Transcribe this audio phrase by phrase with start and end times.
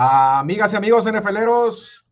[0.00, 2.06] Amigas y amigos NFLeros,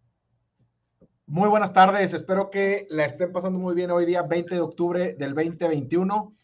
[1.26, 2.12] muy buenas tardes.
[2.14, 6.34] Espero que la estén pasando muy bien hoy día, 20 de octubre del 2021.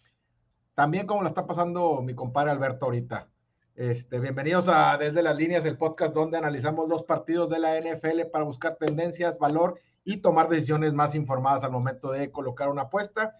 [0.74, 3.28] También como la está pasando mi compadre Alberto ahorita.
[3.74, 8.30] Este, bienvenidos a Desde las Líneas, el podcast donde analizamos los partidos de la NFL
[8.32, 13.34] para buscar tendencias, valor y tomar decisiones más informadas al momento de colocar una apuesta.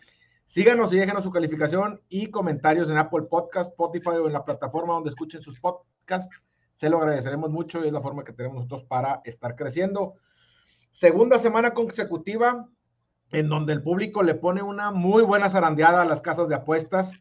[0.44, 4.94] Síganos y déjenos su calificación y comentarios en Apple Podcast, Spotify o en la plataforma
[4.94, 6.34] donde escuchen sus podcasts
[6.82, 10.14] se lo agradeceremos mucho y es la forma que tenemos nosotros para estar creciendo.
[10.90, 12.68] Segunda semana consecutiva
[13.30, 17.12] en donde el público le pone una muy buena zarandeada a las casas de apuestas,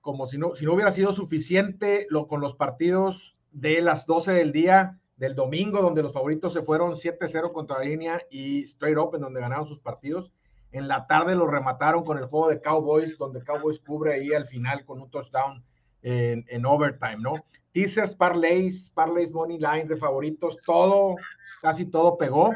[0.00, 4.32] como si no, si no hubiera sido suficiente lo, con los partidos de las 12
[4.32, 8.96] del día del domingo, donde los favoritos se fueron 7-0 contra la línea y straight
[8.96, 10.32] up, en donde ganaron sus partidos.
[10.72, 14.46] En la tarde lo remataron con el juego de Cowboys, donde Cowboys cubre ahí al
[14.46, 15.66] final con un touchdown
[16.02, 17.34] en, overtime, ¿no?
[17.72, 21.16] teasers, parlays, parlays, money lines de favoritos, todo,
[21.62, 22.54] casi todo pegó.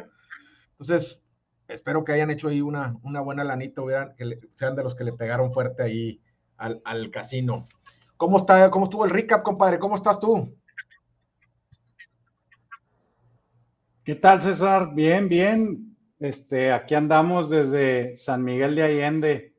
[0.72, 1.20] Entonces,
[1.68, 5.04] espero que hayan hecho ahí una, una buena lanita, hubieran, que sean de los que
[5.04, 6.20] le pegaron fuerte ahí
[6.56, 7.68] al, al, casino.
[8.16, 9.78] ¿Cómo, está, ¿Cómo estuvo el recap, compadre?
[9.78, 10.56] ¿Cómo estás tú?
[14.04, 14.94] ¿Qué tal, César?
[14.94, 15.96] Bien, bien.
[16.18, 19.53] Este, aquí andamos desde San Miguel de Allende.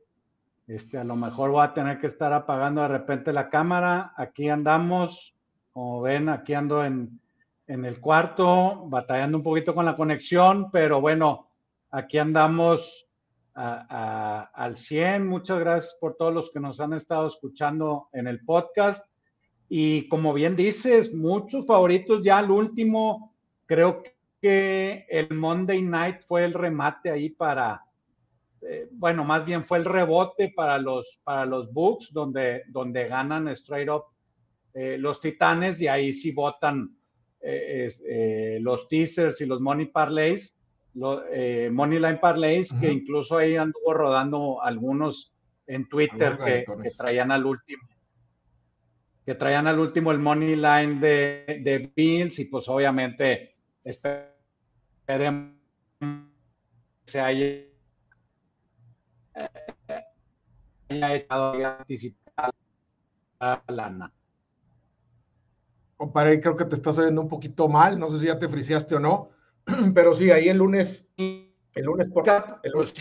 [0.66, 4.12] Este, a lo mejor voy a tener que estar apagando de repente la cámara.
[4.16, 5.36] Aquí andamos
[5.76, 7.20] como ven, aquí ando en,
[7.66, 11.50] el cuarto, batallando un poquito con la conexión, pero bueno,
[11.90, 13.06] aquí andamos
[13.52, 15.26] al 100.
[15.26, 19.04] Muchas gracias por todos los que nos han estado escuchando en el podcast.
[19.68, 23.34] Y como bien dices, muchos favoritos ya al último,
[23.66, 24.02] creo
[24.40, 27.84] que el Monday Night fue el remate ahí para,
[28.62, 33.48] eh, bueno, más bien fue el rebote para los, para los Bucks, donde, donde ganan
[33.48, 34.04] straight up
[34.74, 36.96] eh, los titanes y ahí sí votan
[37.40, 40.56] eh, los teasers y los money parlays,
[40.94, 45.34] money line parlays, que incluso ahí anduvo rodando algunos
[45.66, 46.64] en Twitter que,
[46.96, 47.82] traían al último
[49.24, 55.52] que traían al último el money line de, de Bills y pues obviamente esperemos
[56.00, 56.06] que
[57.06, 57.65] se haya,
[60.88, 62.54] haya echado anticipar
[63.40, 64.12] la lana.
[65.96, 68.96] Compadre, creo que te estás oyendo un poquito mal, no sé si ya te friseaste
[68.96, 69.30] o no,
[69.94, 72.28] pero sí, ahí el lunes, el lunes por
[72.62, 72.94] el lunes.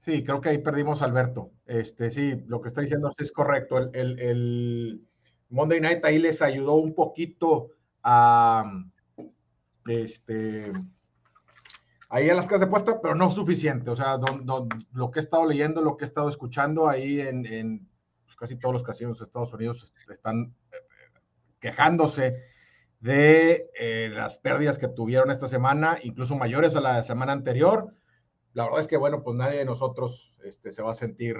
[0.00, 1.52] Sí, creo que ahí perdimos a Alberto.
[1.66, 3.76] Este, sí, lo que está diciendo es correcto.
[3.76, 5.08] El, el, el
[5.50, 8.64] Monday Night ahí les ayudó un poquito a
[9.86, 10.72] este
[12.08, 13.90] ahí en las casas de puesta, pero no suficiente.
[13.90, 14.18] O sea,
[14.92, 17.88] lo que he estado leyendo, lo que he estado escuchando ahí en,
[18.24, 20.76] pues, casi todos los casinos de Estados Unidos están eh,
[21.60, 22.36] quejándose
[23.00, 27.94] de eh, las pérdidas que tuvieron esta semana, incluso mayores a la semana anterior.
[28.54, 31.36] La verdad es que, bueno, pues nadie de nosotros este, se va a sentir,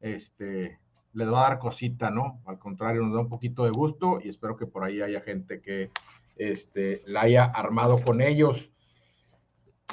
[0.00, 0.80] este,
[1.12, 2.42] le va a dar cosita, ¿no?
[2.44, 5.62] Al contrario, nos da un poquito de gusto y espero que por ahí haya gente
[5.62, 5.90] que
[6.36, 8.70] este, la haya armado con ellos.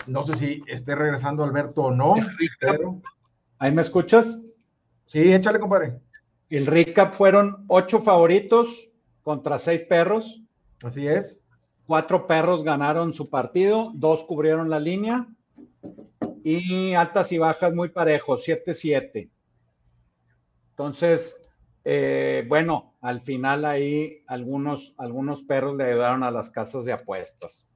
[0.08, 2.16] No sé si esté regresando Alberto o no.
[3.60, 4.40] ¿Ahí me escuchas?
[5.06, 6.00] Sí, échale, compadre.
[6.50, 8.90] El recap fueron ocho favoritos
[9.24, 10.42] contra seis perros.
[10.84, 11.42] Así es.
[11.88, 15.28] Cuatro perros ganaron su partido, dos cubrieron la línea
[16.44, 19.30] y altas y bajas muy parejos, 7-7.
[20.72, 21.36] Entonces,
[21.84, 27.70] eh, bueno, al final ahí algunos, algunos perros le ayudaron a las casas de apuestas.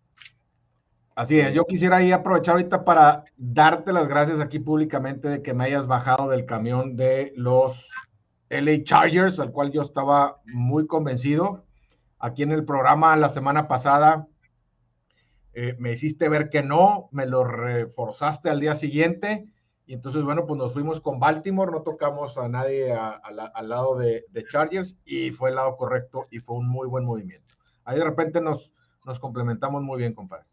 [1.20, 5.54] Así es, yo quisiera ahí aprovechar ahorita para darte las gracias aquí públicamente de que
[5.54, 7.90] me hayas bajado del camión de los
[8.48, 11.66] LA Chargers, al cual yo estaba muy convencido.
[12.20, 14.30] Aquí en el programa la semana pasada
[15.54, 19.50] eh, me hiciste ver que no, me lo reforzaste al día siguiente.
[19.86, 24.24] Y entonces, bueno, pues nos fuimos con Baltimore, no tocamos a nadie al lado de,
[24.30, 27.56] de, Chargers y fue el lado correcto y fue un muy buen movimiento.
[27.84, 28.72] Ahí de repente nos,
[29.04, 30.49] nos complementamos muy bien, compadre.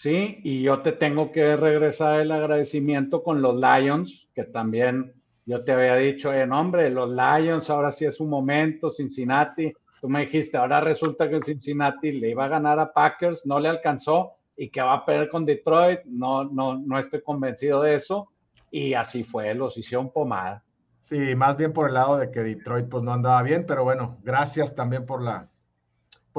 [0.00, 5.12] Sí, y yo te tengo que regresar el agradecimiento con los Lions, que también
[5.44, 9.72] yo te había dicho, en hombre, los Lions, ahora sí es un momento, Cincinnati.
[10.00, 13.70] Tú me dijiste, ahora resulta que Cincinnati le iba a ganar a Packers, no le
[13.70, 16.04] alcanzó y que va a perder con Detroit.
[16.04, 18.28] No, no, no estoy convencido de eso.
[18.70, 20.62] Y así fue, los hicieron pomada.
[21.02, 24.18] Sí, más bien por el lado de que Detroit pues no andaba bien, pero bueno,
[24.22, 25.48] gracias también por la,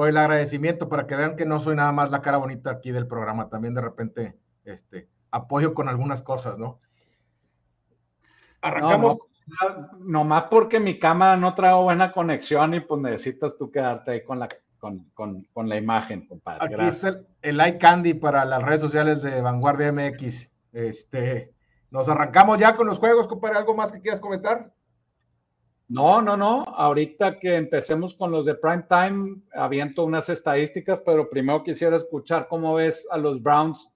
[0.00, 2.90] por el agradecimiento para que vean que no soy nada más la cara bonita aquí
[2.90, 6.80] del programa, también de repente este, apoyo con algunas cosas, ¿no?
[8.62, 9.18] Arrancamos,
[9.98, 14.38] nomás porque mi cámara no trae buena conexión y pues necesitas tú quedarte ahí con
[14.38, 14.48] la,
[14.78, 16.74] con, la imagen, compadre.
[16.76, 20.50] Aquí está el, el like candy para las redes sociales de Vanguardia MX.
[20.72, 21.52] Este,
[21.90, 23.58] nos arrancamos ya con los juegos, compadre.
[23.58, 24.72] ¿Algo más que quieras comentar?
[25.90, 26.62] No, no, no.
[26.62, 32.46] Ahorita que empecemos con los de prime time, aviento unas estadísticas, pero primero quisiera escuchar
[32.48, 33.90] cómo ves a los Browns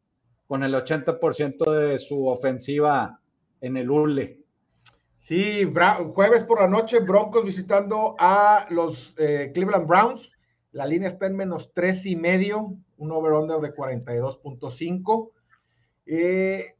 [0.49, 3.20] con el 80% de su ofensiva
[3.61, 4.41] en el ULE.
[5.19, 5.62] Sí,
[6.14, 10.29] jueves por la noche, Broncos visitando a los eh, Cleveland Browns.
[10.73, 15.31] La línea está en menos tres y medio, un over-under de 42.5.
[16.06, 16.74] Eh,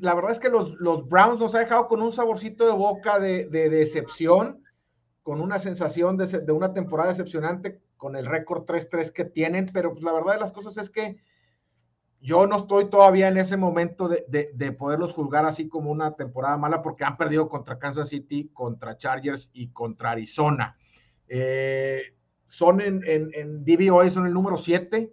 [0.00, 0.76] la verdad es que los,
[1.08, 4.62] Browns nos ha dejado con un saborcito de boca de, decepción,
[5.22, 10.04] con una sensación de, una temporada decepcionante con el récord 3-3 que tienen, pero pues,
[10.04, 11.16] la verdad de las cosas es que
[12.20, 16.80] yo no estoy todavía en ese momento de, poderlos juzgar así como una temporada mala
[16.80, 20.76] porque han perdido contra Kansas City, contra Chargers y contra Arizona.
[21.28, 22.14] Eh,
[22.46, 25.12] son en, en, en son el número 7,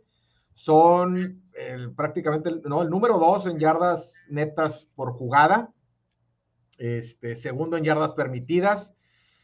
[0.53, 1.40] son
[1.95, 5.73] prácticamente el, no, el número dos en yardas netas por jugada,
[6.77, 8.93] este, segundo en yardas permitidas,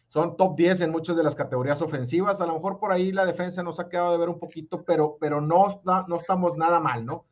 [0.07, 3.25] son top 10 en muchas de las categorías ofensivas, a lo mejor por ahí la
[3.25, 7.05] defensa nos ha quedado de ver un poquito, pero, pero no, no estamos nada mal,
[7.05, 7.25] ¿no?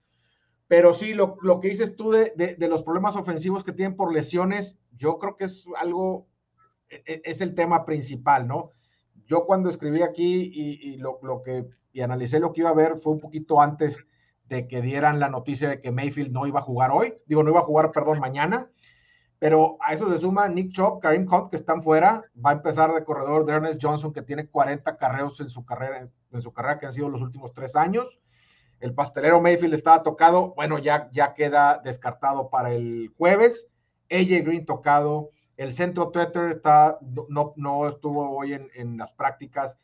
[0.67, 4.11] Pero sí, lo, lo que dices tú de, de, los problemas ofensivos que tienen por
[4.11, 6.27] lesiones, yo creo que es algo,
[6.89, 8.71] e, e, es el tema principal, ¿no?
[9.27, 12.75] Yo cuando escribí aquí y, y lo, lo, que, y analicé lo que iba a
[12.75, 13.97] ver fue un poquito antes
[14.47, 17.51] de que dieran la noticia de que Mayfield no iba a jugar hoy, digo, no
[17.51, 18.69] iba a jugar, perdón, mañana,
[19.39, 22.93] pero a eso se suma Nick Chop, Karim Hunt, que están fuera, va a empezar
[22.93, 26.79] de corredor de Ernest Johnson, que tiene 40 carreos en su carrera, en su carrera
[26.79, 28.19] que han sido los últimos tres años.
[28.79, 33.69] El pastelero Mayfield estaba tocado, bueno, ya, ya queda descartado para el jueves.
[34.09, 36.97] AJ Green tocado, el centro Tretter está,
[37.29, 39.77] no, no estuvo hoy en, en las prácticas,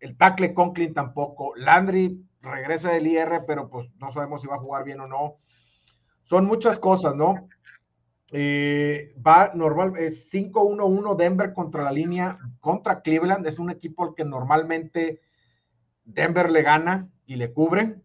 [0.00, 4.60] el tackle Conklin tampoco, Landry regresa del IR, pero pues no sabemos si va a
[4.60, 5.36] jugar bien o no.
[6.22, 7.48] Son muchas cosas, ¿no?
[8.32, 14.14] Eh, va normal, es 5-1-1 Denver contra la línea, contra Cleveland, es un equipo al
[14.14, 15.20] que normalmente
[16.04, 18.00] Denver le gana y le cubre,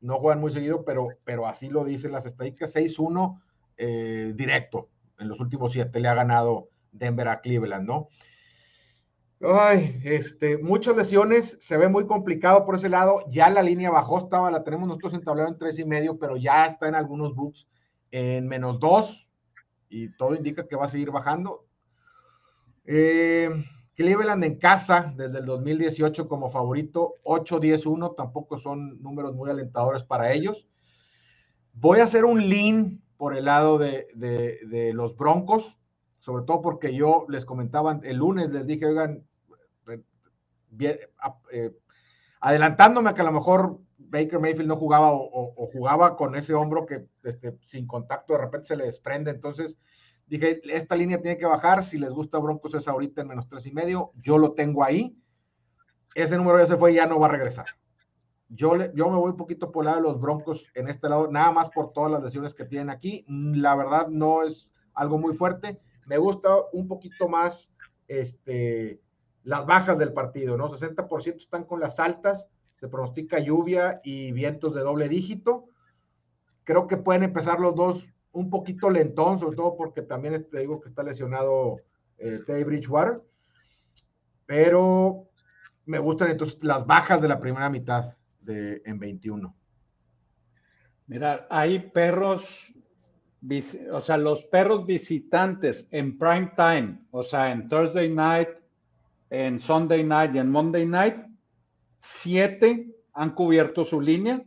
[0.00, 3.40] no juegan muy seguido, pero, pero así lo dicen las estadísticas, 6-1
[3.76, 4.88] eh, directo,
[5.18, 8.08] en los últimos siete le ha ganado Denver a Cleveland, ¿no?
[9.42, 13.24] Ay, este, muchas lesiones, se ve muy complicado por ese lado.
[13.30, 16.36] Ya la línea bajó, estaba, la tenemos nosotros en tablero en tres y medio, pero
[16.36, 17.66] ya está en algunos books
[18.10, 19.28] en menos dos
[19.88, 21.64] y todo indica que va a seguir bajando.
[22.84, 23.48] Eh,
[23.94, 30.32] Cleveland en casa desde el 2018 como favorito, 8-10-1, tampoco son números muy alentadores para
[30.32, 30.68] ellos.
[31.72, 35.80] Voy a hacer un lean por el lado de, de los Broncos,
[36.18, 39.24] sobre todo porque yo les comentaba el lunes, les dije, oigan,
[40.78, 41.76] eh,
[42.40, 46.86] adelantándome a que a lo mejor Baker Mayfield no jugaba o, jugaba con ese hombro
[46.86, 49.30] que este, sin contacto de repente se le desprende.
[49.30, 49.78] Entonces
[50.26, 51.84] dije, esta línea tiene que bajar.
[51.84, 54.12] Si les gusta Broncos es ahorita en menos tres y medio.
[54.16, 55.16] Yo lo tengo ahí.
[56.14, 57.66] Ese número ya se fue y ya no va a regresar.
[58.48, 61.30] Yo, yo me voy un poquito por el lado de los Broncos en este lado,
[61.30, 63.24] nada más por todas las lesiones que tienen aquí.
[63.28, 65.80] La verdad no es algo muy fuerte.
[66.06, 67.72] Me gusta un poquito más
[68.08, 69.00] este,
[69.44, 70.68] las bajas del partido, ¿no?
[70.70, 75.66] 60% están con las altas, se pronostica lluvia y vientos de doble dígito.
[76.64, 80.80] Creo que pueden empezar los dos un poquito lentón, sobre todo porque también te digo
[80.80, 81.78] que está lesionado
[82.18, 83.22] eh, Bridgewater,
[84.46, 85.28] pero
[85.86, 89.54] me gustan entonces las bajas de la primera mitad de, en 21.
[91.06, 92.72] Mira, hay perros,
[93.90, 98.48] o sea, los perros visitantes en prime time, o sea, en Thursday night,
[99.30, 101.16] en Sunday Night y en Monday Night,
[101.98, 104.42] siete han cubierto su línea,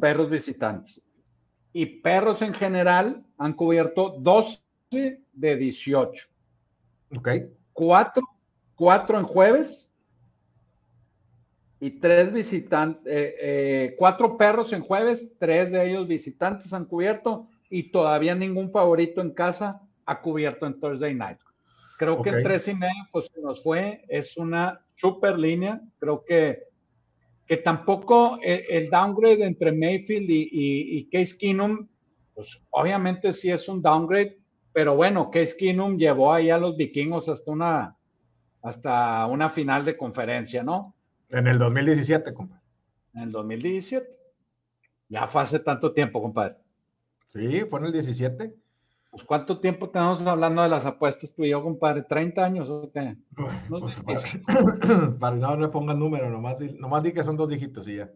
[0.00, 1.02] perros visitantes.
[1.72, 4.60] Y perros en general han cubierto 12
[4.90, 6.28] de 18.
[7.16, 7.28] Ok.
[7.72, 8.22] Cuatro,
[8.74, 9.92] cuatro en jueves
[11.80, 17.48] y tres visitantes, eh, eh, cuatro perros en jueves, tres de ellos visitantes han cubierto
[17.70, 21.38] y todavía ningún favorito en casa ha cubierto en Thursday Night.
[21.98, 24.04] Creo que en tres y medio, pues se nos fue.
[24.08, 25.80] Es una super línea.
[25.98, 26.62] Creo que,
[27.44, 31.88] que tampoco el, downgrade entre Mayfield y, y, Case Keenum,
[32.34, 34.38] pues obviamente sí es un downgrade,
[34.72, 37.96] pero bueno, Case Keenum llevó ahí a los vikingos hasta una,
[38.62, 40.94] hasta una final de conferencia, ¿no?
[41.30, 42.62] En el 2017, compadre.
[43.14, 44.06] En el 2017.
[45.08, 46.54] Ya fue hace tanto tiempo, compadre.
[47.32, 48.54] Sí, fue en el 17.
[49.10, 52.06] Pues, ¿Cuánto tiempo tenemos hablando de las apuestas tú y yo, compadre?
[52.06, 53.16] ¿30 años o qué?
[53.70, 54.00] No, pues,
[55.18, 58.10] para, no me pongan número, nomás, nomás di que son dos dígitos y ya.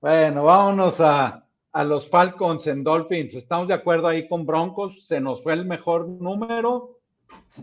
[0.00, 3.34] Bueno, vámonos a, a los Falcons en Dolphins.
[3.34, 5.06] Estamos de acuerdo ahí con Broncos.
[5.06, 6.98] Se nos fue el mejor número.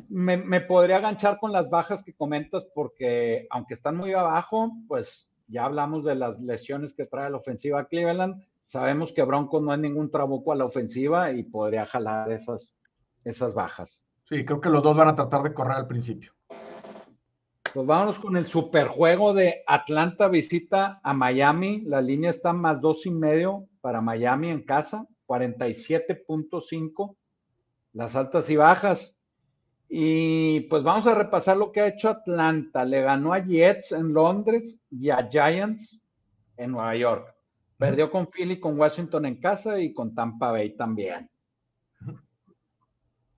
[0.08, 5.30] Me, me, podría aganchar con las bajas que comentas porque aunque están muy abajo, pues
[5.48, 8.44] ya hablamos de las lesiones que trae la ofensiva Cleveland.
[8.70, 12.76] Sabemos que Broncos no es ningún trabuco a la ofensiva y podría jalar esas,
[13.24, 14.06] esas bajas.
[14.26, 16.34] Sí, creo que los dos van a tratar de correr al principio.
[17.74, 21.82] Pues vámonos con el superjuego de Atlanta visita a Miami.
[21.82, 27.16] La línea está más dos y medio para Miami en casa, 47.5.
[27.94, 29.18] Las altas y bajas.
[29.90, 32.86] Y pues vamos a repasar lo que ha hecho Atlanta.
[32.86, 36.04] Le ganó a Jets en Londres y a Giants
[36.56, 37.39] en Nueva York.
[37.80, 41.30] Perdió con Philly, con Washington en casa y con Tampa Bay también.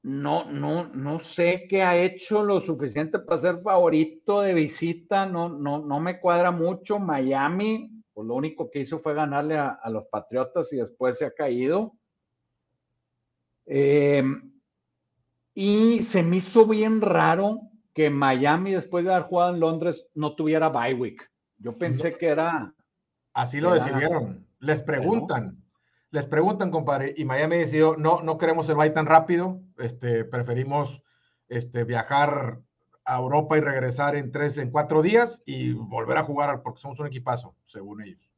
[0.01, 5.27] No, no, no sé qué ha hecho lo suficiente para ser favorito de visita.
[5.27, 6.97] No, no, no me cuadra mucho.
[6.97, 11.31] Miami, pues lo único que hizo fue ganarle a, los Patriotas y después se ha
[11.35, 11.93] caído.
[13.67, 14.23] Eh,
[15.53, 17.59] y se me hizo bien raro
[17.93, 21.29] que Miami, después de haber jugado en Londres, no tuviera bye week.
[21.59, 22.73] Yo pensé que era
[23.33, 24.45] Así lo decidieron.
[24.59, 25.63] Les preguntan,
[26.11, 31.01] les preguntan, compadre, y Miami decidió, no, no queremos el bye tan rápido, este, preferimos
[31.47, 32.59] este, viajar
[33.05, 36.99] a Europa y regresar en tres, en cuatro días y volver a jugar porque somos
[36.99, 38.29] un equipazo, según ellos.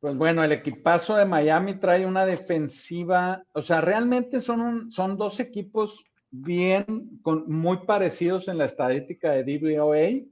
[0.00, 5.40] Pues bueno, el equipazo de Miami trae una defensiva, o sea, realmente son, son dos
[5.40, 10.24] equipos bien, con, muy parecidos en la estadística de DVOA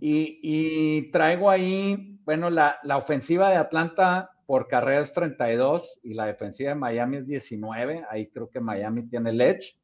[0.00, 6.70] y, traigo ahí, bueno, la, ofensiva de Atlanta por carrera es 32 y la defensiva
[6.70, 8.04] de Miami es 19.
[8.10, 9.78] Ahí creo que Miami tiene el edge.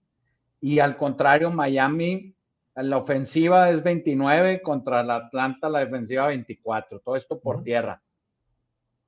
[0.60, 2.34] Y al contrario, Miami,
[2.74, 7.00] la ofensiva es 29 contra la Atlanta, la defensiva 24.
[7.00, 8.02] Todo esto por tierra.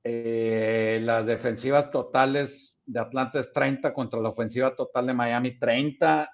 [0.05, 6.31] Eh, las defensivas totales de Atlanta es 30 contra la ofensiva total de Miami 30.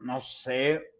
[0.00, 0.91] No sé,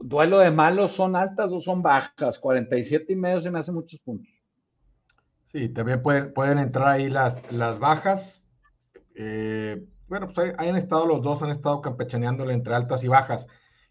[0.00, 2.38] duelo de malos, ¿son altas o son bajas?
[2.38, 4.32] 47 y medio se me hace muchos puntos.
[5.46, 8.44] Sí, también pueden, pueden entrar ahí las, las bajas.
[9.14, 13.46] Eh, bueno, pues ahí, han estado los dos, han estado campechaneándole entre altas y bajas.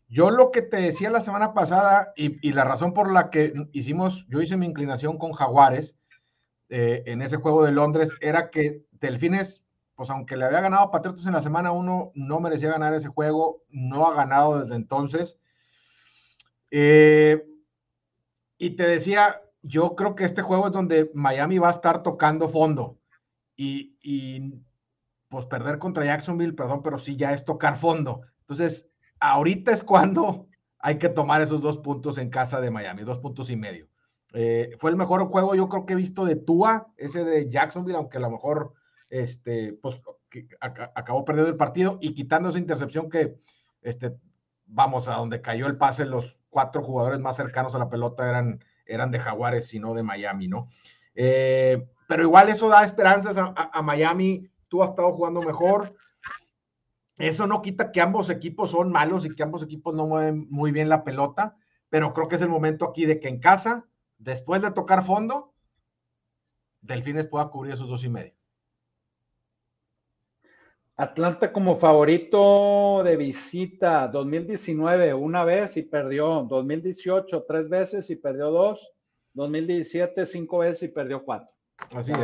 [0.08, 4.28] Yo lo que te decía la semana pasada y, la razón por la que hicimos,
[4.30, 5.98] yo hice mi inclinación con Jaguares
[6.70, 9.64] eh, en ese juego de Londres, era que Delfines,
[9.96, 13.10] pues aunque le había ganado a Patriotas en la semana uno, no merecía ganar ese
[13.10, 15.40] juego, no ha ganado desde entonces.
[16.76, 17.46] Eh,
[18.58, 22.50] y te decía, yo creo que este juego es donde Miami va a estar tocando
[22.50, 22.98] fondo.
[23.56, 24.56] Y,
[25.30, 28.22] pues perder contra Jacksonville, perdón, pero sí ya es tocar fondo.
[28.42, 28.90] Entonces,
[29.20, 30.48] ahorita es cuando
[30.80, 33.88] hay que tomar esos dos puntos en casa de Miami, dos puntos y medio.
[34.34, 37.98] Eh, fue el mejor juego, yo creo que he visto de Tua, ese de Jacksonville,
[37.98, 38.74] aunque a lo mejor
[39.10, 40.02] este, pues,
[40.60, 43.38] acabó perdiendo el partido y quitando esa intercepción que,
[43.84, 44.16] este,
[44.66, 48.64] vamos, a donde cayó el pase los cuatro jugadores más cercanos a la pelota eran,
[48.86, 50.70] eran de Jaguares y no de Miami, ¿no?
[51.16, 54.48] Eh, pero igual eso da esperanzas a, Miami.
[54.70, 55.96] Tú has estado jugando mejor.
[57.18, 60.72] Eso no quita que ambos equipos son malos y que ambos equipos no mueven muy
[60.72, 61.58] bien la pelota,
[61.90, 63.86] pero creo que es el momento aquí de que en casa,
[64.18, 65.54] después de tocar fondo,
[66.82, 68.34] Delfines pueda cubrir esos dos y medio.
[70.96, 78.52] Atlanta como favorito de visita 2019 una vez y perdió, 2018 tres veces y perdió
[78.52, 78.94] dos,
[79.34, 81.50] 2017 cinco veces y perdió cuatro.
[81.92, 82.20] Así es.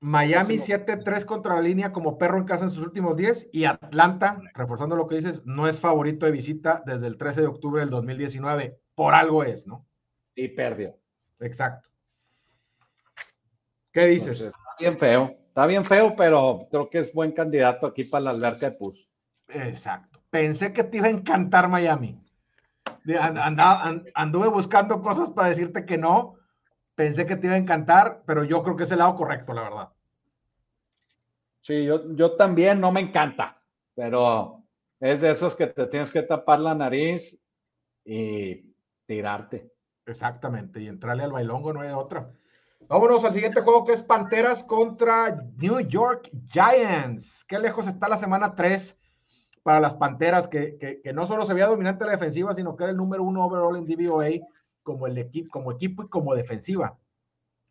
[0.00, 4.40] Miami 7-3 contra la línea como perro en casa en sus últimos 10 y Atlanta,
[4.54, 7.90] reforzando lo que dices, no es favorito de visita desde el 13 de octubre del
[7.90, 8.80] 2019.
[8.94, 9.86] Por algo es, ¿no?
[10.34, 10.96] Y perdió.
[11.40, 11.88] Exacto.
[13.92, 14.52] ¿Qué dices?
[14.78, 15.37] bien feo.
[15.58, 19.08] Está bien feo, pero creo que es buen candidato aquí para la alberca de Pus.
[19.48, 20.20] Exacto.
[20.30, 22.16] Pensé que te iba a encantar Miami.
[24.14, 26.36] anduve buscando cosas para decirte que no.
[26.94, 29.62] Pensé que te iba a encantar, pero yo creo que es el lado correcto, la
[29.62, 29.88] verdad.
[31.60, 33.60] Sí, yo, yo también no me encanta,
[33.96, 34.62] pero
[35.00, 37.36] es de esos que te tienes que tapar la nariz
[38.04, 39.72] y tirarte.
[40.06, 42.30] Exactamente, y entrarle al bailongo no hay otra.
[42.88, 47.44] Vámonos al siguiente juego que es Panteras contra New York Giants.
[47.44, 48.96] Qué lejos está la semana 3
[49.62, 52.96] para las Panteras, que, no solo se veía dominante la defensiva, sino que era el
[52.96, 54.30] número uno overall en DVOA
[54.82, 56.98] como, el equipo, como equipo y como defensiva.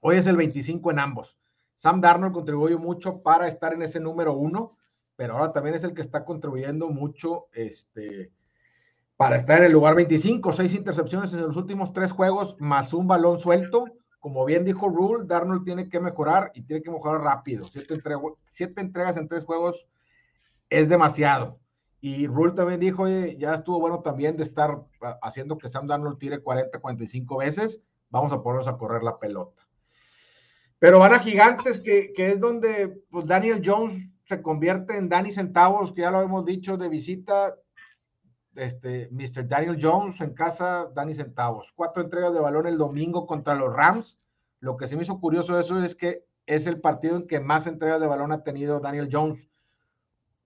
[0.02, 1.36] Hoy es el 25 en ambos.
[1.78, 4.78] Sam Darnold contribuyó mucho para estar en ese número uno,
[5.16, 8.32] pero ahora también es el que está contribuyendo mucho este,
[9.16, 13.08] para estar en el lugar 25, seis intercepciones en los últimos tres juegos, más un
[13.08, 13.97] balón suelto.
[14.28, 17.64] Como bien dijo Rule, Darnold tiene que mejorar y tiene que mejorar rápido.
[17.64, 19.88] Siete, entregas en tres juegos
[20.70, 21.62] es demasiado.
[22.02, 24.84] Y Rule también dijo, ya estuvo bueno también de estar
[25.22, 27.82] haciendo que Sam Darnold tire 40, 45 veces.
[28.10, 29.66] Vamos a ponernos a correr la pelota.
[30.78, 35.32] Pero van a gigantes, que, que es donde pues, Daniel Jones se convierte en Danny
[35.32, 37.56] Centavos, que ya lo hemos dicho de visita
[38.58, 39.48] este, Mr.
[39.48, 41.72] Daniel Jones en casa, Danny Centavos.
[41.76, 44.20] Cuatro entregas de balón el domingo contra los Rams.
[44.60, 47.40] Lo que se me hizo curioso de eso es que es el partido en que
[47.40, 49.50] más entregas de balón ha tenido Daniel Jones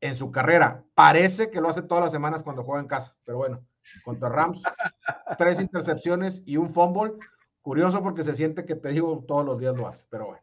[0.02, 0.84] en su carrera.
[0.96, 3.64] Parece que lo hace todas las semanas cuando juega en casa, pero bueno,
[4.04, 4.62] contra Rams,
[5.38, 7.14] tres intercepciones y un fumble.
[7.62, 10.42] Curioso porque se siente que te digo todos los días lo hace, pero bueno.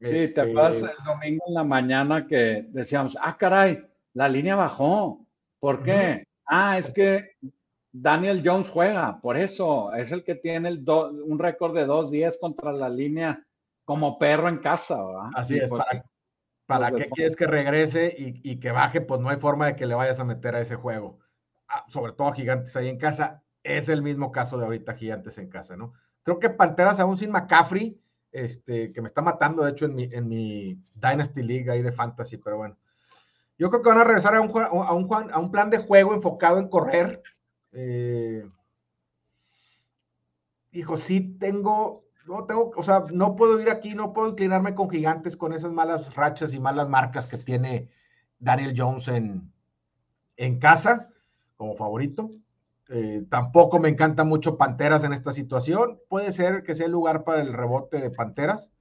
[0.00, 4.56] Sí, te este, acuerdas el domingo en la mañana que decíamos, ah, caray, la línea
[4.56, 5.26] bajó.
[5.58, 6.26] ¿Por qué?
[6.52, 7.36] Ah, es que
[7.92, 12.72] Daniel Jones juega, por eso es el que tiene el un récord de 2-10 contra
[12.72, 13.46] la línea
[13.84, 14.96] como perro en casa.
[14.96, 15.30] ¿verdad?
[15.36, 15.84] Así es, pues,
[16.66, 19.94] para, qué quieres que regrese y, que baje, pues no hay forma de que le
[19.94, 21.20] vayas a meter a ese juego.
[21.68, 25.38] Ah, sobre todo a Gigantes ahí en casa, es el mismo caso de ahorita Gigantes
[25.38, 25.92] en casa, ¿no?
[26.24, 28.00] Creo que Panteras aún sin McCaffrey,
[28.32, 31.92] este, que me está matando, de hecho, en mi, en mi Dynasty League ahí de
[31.92, 32.76] Fantasy, pero bueno.
[33.60, 37.22] Yo creo que van a regresar a un, plan de juego enfocado en correr.
[37.72, 38.42] Eh,
[40.72, 44.88] hijo, sí tengo, no tengo, o sea, no puedo ir aquí, no puedo inclinarme con
[44.88, 47.90] gigantes con esas malas rachas y malas marcas que tiene
[48.38, 49.52] Daniel Jones en,
[50.38, 51.10] en casa
[51.56, 52.30] como favorito.
[52.88, 56.00] Eh, tampoco me encanta mucho Panteras en esta situación.
[56.08, 58.72] Puede ser que sea el lugar para el rebote de Panteras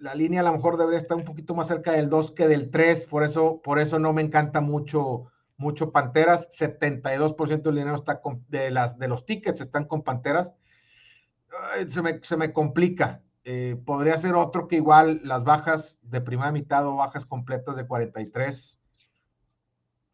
[0.00, 2.70] la línea a lo mejor debería estar un poquito más cerca del 2 que del
[2.70, 5.26] 3, por eso, por eso no me encanta mucho,
[5.58, 6.48] mucho Panteras.
[6.58, 10.54] 72% del dinero está de, de los tickets están con Panteras.
[11.88, 13.22] se, me, complica.
[13.44, 17.86] Eh, podría ser otro que igual las bajas de primera mitad o bajas completas de
[17.86, 18.78] 43.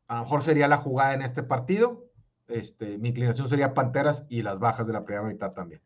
[0.09, 2.11] A lo mejor sería la jugada en este partido.
[2.49, 5.81] Este, mi inclinación sería Panteras y las bajas de la primera mitad también.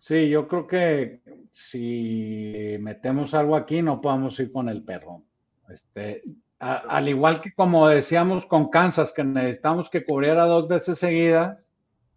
[0.00, 5.22] Sí, yo creo que si metemos algo aquí, no podemos ir con el perro.
[5.68, 6.22] Este,
[6.58, 11.66] al igual que como decíamos con Kansas, que necesitamos que cubriera dos veces seguidas,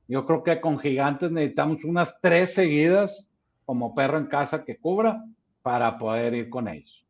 [0.08, 3.28] yo creo que con Gigantes necesitamos unas tres seguidas
[3.66, 5.24] como perro en casa que cubra
[5.62, 7.06] para poder ir con ellos.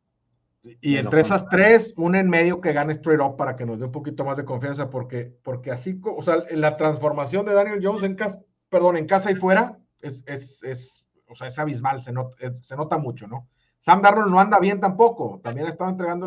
[0.80, 3.86] Y entre esas tres, una en medio que gane straight up para que nos dé
[3.86, 8.02] un poquito más de confianza, porque, porque así, o sea, la transformación de Daniel Jones
[8.02, 12.36] en casa, perdón, en casa y fuera, es, es, o sea, es abismal, se nota,
[12.60, 13.48] se nota mucho, ¿no?
[13.84, 16.26] Sam Darnold no anda bien tampoco, también ha estado entregando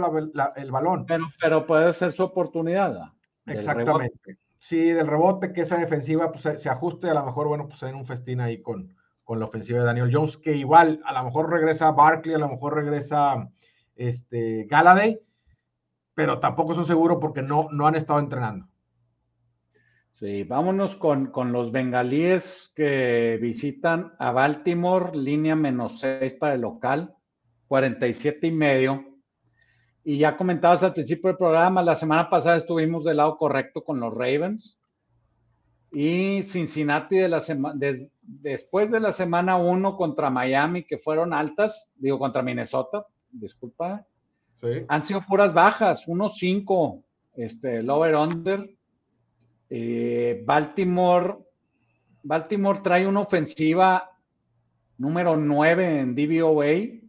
[0.55, 1.05] el balón.
[1.07, 3.13] Pero, pero puede ser su oportunidad.
[3.47, 4.37] Exactamente.
[4.59, 7.95] Sí, del rebote, que esa defensiva pues, se, ajuste, a lo mejor, bueno, pues en
[7.95, 11.49] un festín ahí con, con la ofensiva de Daniel Jones, que igual a lo mejor
[11.49, 13.49] regresa Barkley, a lo mejor regresa
[13.95, 15.19] este, Galladay,
[16.13, 18.67] pero tampoco son seguro porque no, no han estado entrenando.
[20.19, 27.13] Sí, vámonos con, los bengalíes que visitan a Baltimore, línea menos 6 para el local,
[27.67, 29.06] 47 y medio.
[30.03, 33.99] Y ya comentabas al principio del programa, la semana pasada estuvimos del lado correcto con
[33.99, 34.80] los Ravens.
[35.91, 37.43] Y Cincinnati de la
[38.23, 44.03] después de la semana 1 contra Miami, que fueron altas, digo contra Minnesota, disculpa,
[44.88, 47.03] han sido puras bajas, 1-5,
[47.36, 48.76] este, lower under,
[49.69, 51.38] eh, Baltimore,
[52.23, 54.12] Baltimore trae una ofensiva
[54.97, 56.99] número 9 en DVOA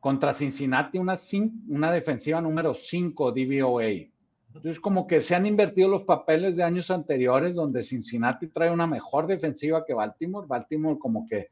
[0.00, 1.18] contra Cincinnati, una,
[1.68, 4.14] una defensiva número 5 DVOA.
[4.54, 8.86] Entonces, como que se han invertido los papeles de años anteriores, donde Cincinnati trae una
[8.86, 10.46] mejor defensiva que Baltimore.
[10.46, 11.48] Baltimore como que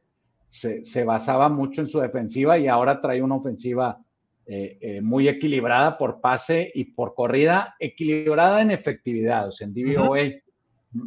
[0.46, 3.98] se, se basaba mucho en su defensiva y ahora trae una ofensiva
[4.44, 9.74] eh, eh, muy equilibrada por pase y por corrida, equilibrada en efectividad, o sea, en
[9.74, 10.18] DVOA.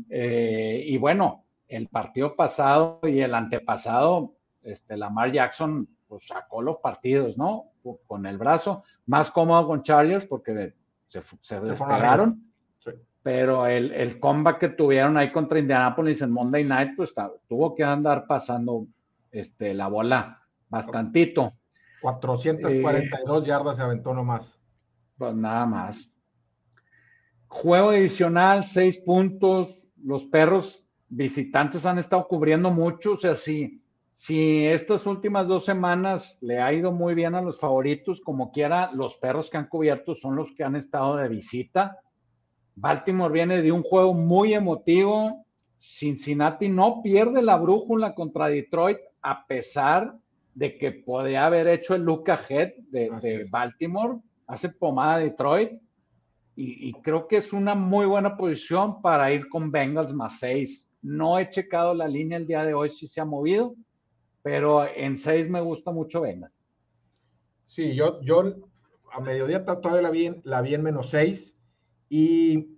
[0.09, 6.77] Eh, y bueno, el partido pasado y el antepasado, este, Lamar Jackson pues, sacó los
[6.77, 7.65] partidos, ¿no?
[8.07, 10.73] Con el brazo, más cómodo con Chargers porque
[11.07, 12.41] se, se, despegaron.
[13.21, 17.13] Pero el, el comeback que tuvieron ahí contra Indianapolis en Monday Night, pues
[17.47, 18.87] tuvo que andar pasando
[19.31, 21.53] este, la bola bastantito.
[22.05, 24.59] 442 eh, yardas se aventó nomás.
[25.17, 25.97] Pues nada más.
[27.47, 29.83] Juego adicional, seis puntos.
[30.03, 33.13] Los perros visitantes han estado cubriendo mucho.
[33.13, 37.59] O sea, si, si estas últimas dos semanas le ha ido muy bien a los
[37.59, 41.97] favoritos, como quiera, los perros que han cubierto son los que han estado de visita.
[42.75, 45.43] Baltimore viene de un juego muy emotivo.
[45.79, 50.13] Cincinnati no pierde la brújula contra Detroit a pesar
[50.55, 55.73] de que podía haber hecho el look ahead de, Baltimore, hace pomada Detroit.
[56.57, 60.89] Y, y, creo que es una muy buena posición para ir con Bengals más seis.
[61.01, 63.75] No he checado la línea el día de hoy si se ha movido,
[64.41, 66.49] pero en seis me gusta mucho Venga.
[67.67, 68.55] Sí, yo, yo
[69.11, 71.57] a mediodía todavía la vi, en, la vi en menos seis
[72.07, 72.77] y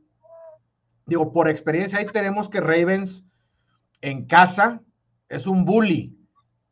[1.06, 3.24] digo, por experiencia ahí tenemos que Ravens
[4.02, 4.82] en casa
[5.30, 6.17] es un bully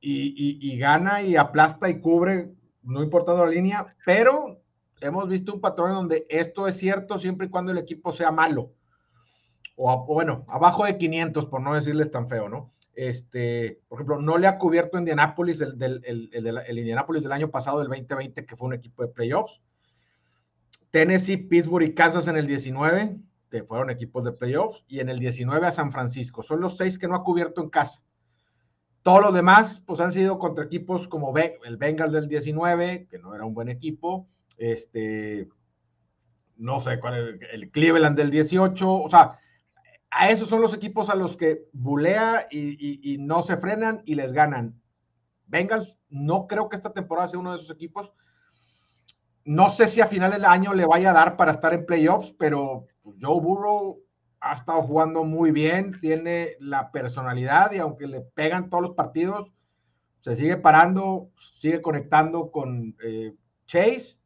[0.05, 2.51] y, gana y aplasta y cubre,
[2.83, 4.61] no importando la línea, pero
[5.01, 8.71] hemos visto un patrón donde esto es cierto siempre y cuando el equipo sea malo.
[9.75, 12.71] O, o bueno, abajo de 500, por no decirles tan feo, ¿no?
[12.95, 17.51] Este, por ejemplo, no le ha cubierto Indianapolis el, del, el, el, Indianapolis del año
[17.51, 19.61] pasado, del 2020, que fue un equipo de playoffs.
[20.91, 23.17] Tennessee, Pittsburgh y Kansas en el 19,
[23.51, 26.41] que fueron equipos de playoffs, y en el 19 a San Francisco.
[26.41, 28.01] Son los seis que no ha cubierto en casa.
[29.05, 33.35] Todos los demás, pues han sido contra equipos como el Bengals del 19, que no
[33.35, 35.47] era un buen equipo, este,
[36.57, 39.37] no sé cuál, el Cleveland del 18, o sea,
[40.09, 44.33] a esos son los equipos a los que bulea y, no se frenan y les
[44.33, 44.81] ganan.
[45.45, 48.11] Bengals, no creo que esta temporada sea uno de esos equipos.
[49.43, 52.33] No sé si a final del año le vaya a dar para estar en playoffs,
[52.39, 53.99] pero Joe Burrow
[54.45, 59.51] ha estado jugando muy bien, tiene la personalidad y aunque le pegan todos los partidos,
[60.21, 63.33] se sigue parando, sigue conectando con eh,
[63.65, 64.19] Chase.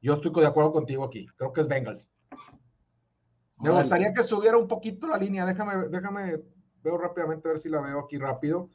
[0.00, 1.26] Yo estoy de acuerdo contigo aquí.
[1.36, 2.08] Creo que es Bengals.
[3.58, 5.44] Me gustaría que subiera un poquito la línea.
[5.44, 6.40] Déjame, déjame,
[6.82, 8.70] veo rápidamente a ver si la veo aquí rápido.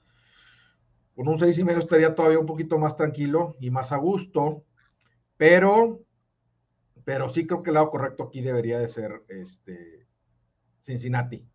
[1.16, 4.66] Con un seis y medio estaría todavía un poquito más tranquilo y más a gusto.
[5.36, 6.02] Pero,
[7.04, 9.99] pero sí creo que el lado correcto aquí debería de ser este
[10.82, 11.46] Cincinnati.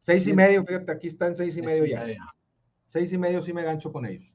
[0.00, 2.04] Seis y medio, fíjate, aquí está en seis y medio ya.
[2.88, 4.28] Seis y medio sí me gancho con ellos.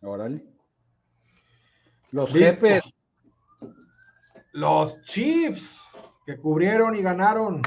[0.00, 0.44] Órale.
[2.10, 2.84] Los jefes.
[4.52, 5.78] Los Chiefs
[6.24, 7.62] que cubrieron y ganaron.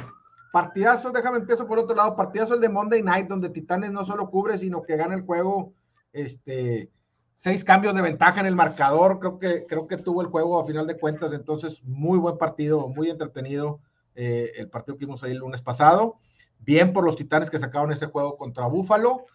[0.52, 4.30] Partidazo, déjame empiezo por otro lado, partidazo el de Monday Night, donde Titanes no solo
[4.30, 5.74] cubre, sino que gana el juego,
[6.12, 6.92] este,
[7.36, 10.66] seis cambios de ventaja en el marcador, creo que, creo que tuvo el juego a
[10.66, 13.80] final de cuentas, entonces muy buen partido, muy entretenido
[14.16, 16.20] eh, el partido que vimos ahí el lunes pasado.
[16.60, 19.26] Bien por los Titanes que sacaron ese juego contra Búfalo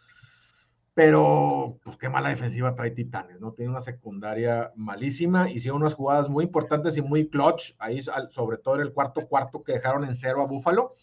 [0.96, 3.52] pero pues qué mala defensiva trae Titanes, ¿no?
[3.52, 8.76] Tiene una secundaria malísima, hicieron unas jugadas muy importantes y muy clutch, ahí sobre todo
[8.76, 10.94] en el cuarto cuarto que dejaron en cero a Búfalo,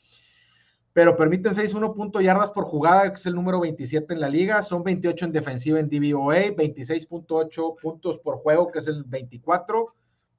[0.93, 4.63] pero permiten 6-1 punto yardas por jugada, que es el número 27 en la liga,
[4.63, 9.93] son 28 en defensiva en DVOA, 26.8 puntos por juego, que es el 24.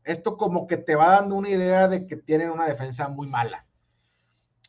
[0.04, 3.66] Esto como que te va dando una idea de que tienen una defensa muy mala.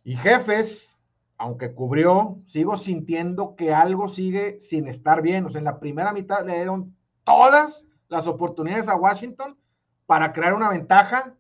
[0.04, 0.98] Y jefes,
[1.38, 5.46] aunque cubrió, sigo sintiendo que algo sigue sin estar bien.
[5.46, 9.58] O sea, en la primera mitad le dieron todas las oportunidades a Washington
[10.06, 11.36] para crear una ventaja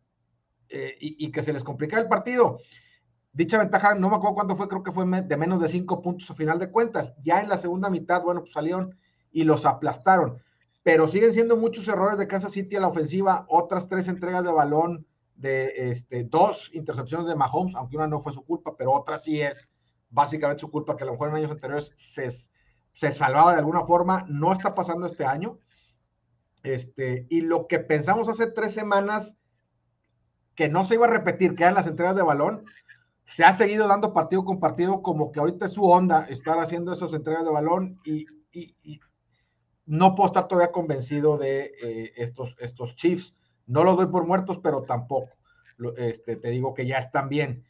[0.70, 2.60] eh, y, que se les complicara el partido.
[3.32, 6.30] Dicha ventaja, no me acuerdo cuánto fue, creo que fue de menos de cinco puntos
[6.32, 7.14] a final de cuentas.
[7.22, 8.98] Ya en la segunda mitad, bueno, pues salieron
[9.32, 10.42] y los aplastaron.
[10.86, 14.52] Pero siguen siendo muchos errores de Kansas City a la ofensiva, otras tres entregas de
[14.52, 19.18] balón, de este, dos intercepciones de Mahomes, aunque una no fue su culpa, pero otra
[19.18, 19.68] sí es
[20.12, 22.30] básicamente su culpa, que a lo mejor en años anteriores se,
[22.94, 25.58] se salvaba de alguna forma, no está pasando este año.
[26.62, 29.36] Este, y lo que pensamos hace tres semanas
[30.54, 32.64] que no se iba a repetir, que eran las entregas de balón,
[33.26, 36.94] se ha seguido dando partido con partido, como que ahorita es su onda estar haciendo
[36.94, 38.28] esas entregas de balón y,
[39.86, 43.36] no puedo estar todavía convencido de eh, estos, estos Chiefs.
[43.68, 45.30] No los doy por muertos, pero tampoco.
[45.98, 47.66] Este, te digo que ya están bien.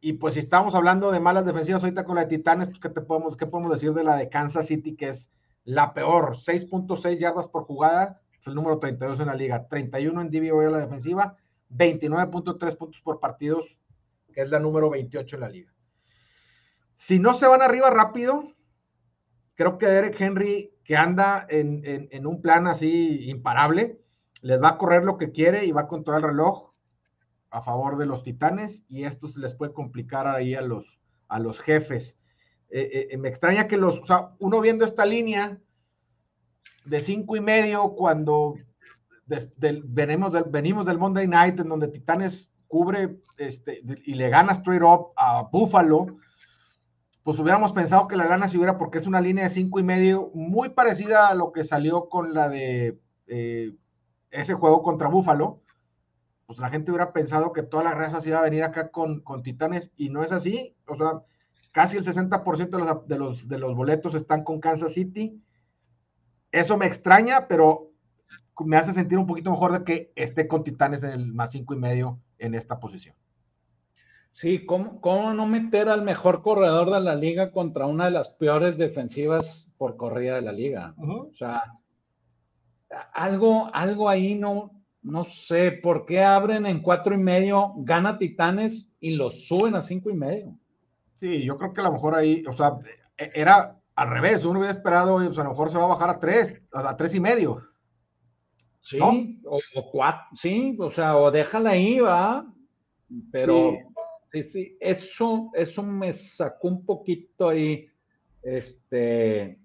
[0.00, 2.88] Y pues si estamos hablando de malas defensivas ahorita con la de Titanes, pues ¿qué,
[2.88, 5.30] te podemos, qué podemos decir de la de Kansas City, que es
[5.64, 6.36] la peor?
[6.36, 10.78] 6.6 yardas por jugada, es el número 32 en la liga, 31 en DVOA la
[10.78, 11.36] defensiva,
[11.70, 13.78] 29.3 puntos por partidos,
[14.32, 15.74] que es la número 28 en la liga.
[16.94, 18.55] Si no se van arriba rápido,
[19.56, 24.00] creo que Derek Henry, que anda en, en un plan así imparable,
[24.42, 26.70] les va a correr lo que quiere y va a controlar el reloj
[27.50, 31.38] a favor de los titanes y esto se les puede complicar ahí a los, a
[31.38, 32.18] los jefes.
[32.70, 35.58] Eh, eh, eh, me extraña que los, o sea, uno viendo esta línea
[36.84, 38.54] de cinco y medio cuando
[39.86, 44.82] venimos, del, venimos del Monday Night en donde Titanes cubre este, y le gana straight
[44.82, 46.18] up a Buffalo,
[47.26, 49.82] pues hubiéramos pensado que la lana se hubiera, porque es una línea de cinco y
[49.82, 53.74] medio, muy parecida a lo que salió con la de eh,
[54.30, 55.60] ese juego contra Búfalo.
[56.46, 59.22] Pues la gente hubiera pensado que toda la raza se iba a venir acá con,
[59.22, 60.76] con Titanes y no es así.
[60.86, 61.24] O sea,
[61.72, 65.42] casi el 60% de los, de, los, de los boletos están con Kansas City.
[66.52, 67.90] Eso me extraña, pero
[68.64, 71.74] me hace sentir un poquito mejor de que esté con Titanes en el más cinco
[71.74, 73.16] y medio en esta posición.
[74.36, 78.28] Sí, ¿cómo, ¿cómo, no meter al mejor corredor de la liga contra una de las
[78.34, 80.94] peores defensivas por corrida de la liga?
[80.98, 81.62] O sea,
[83.14, 88.90] algo, algo ahí no, no sé, ¿por qué abren en cuatro y medio, gana Titanes
[89.00, 90.54] y los suben a cinco y medio?
[91.18, 92.76] Sí, yo creo que a lo mejor ahí, o sea,
[93.16, 96.10] e, era al revés, uno hubiera esperado, pues a lo mejor se va a bajar
[96.10, 97.62] a tres, a tres y medio.
[98.82, 102.44] Sí, o, cuatro, sí, o sea, o déjala ahí, va,
[103.32, 103.85] pero sí,
[104.42, 107.88] sí, eso, eso me sacó un poquito ahí,
[108.42, 109.58] este,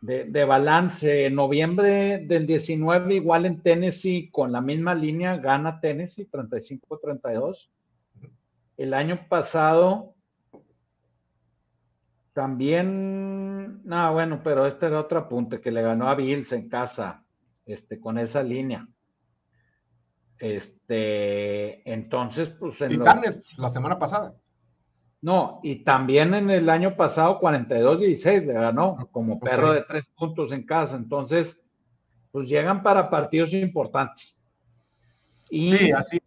[0.00, 1.26] de, balance.
[1.26, 7.68] En noviembre del 19, igual en Tennessee, con la misma línea, gana Tennessee 35-32.
[8.76, 10.14] El año pasado
[12.32, 17.24] también, no, bueno, pero este era otro apunte que le ganó a Bills en casa,
[17.66, 18.88] este, con esa línea.
[20.40, 22.80] Este, entonces, pues.
[22.80, 24.34] En Titanes, la semana pasada.
[25.22, 30.50] No, y también en el año pasado 42-16 le ganó como perro de tres puntos
[30.50, 30.96] en casa.
[30.96, 31.62] Entonces,
[32.32, 34.40] pues llegan para partidos importantes.
[35.50, 36.22] Y sí, así.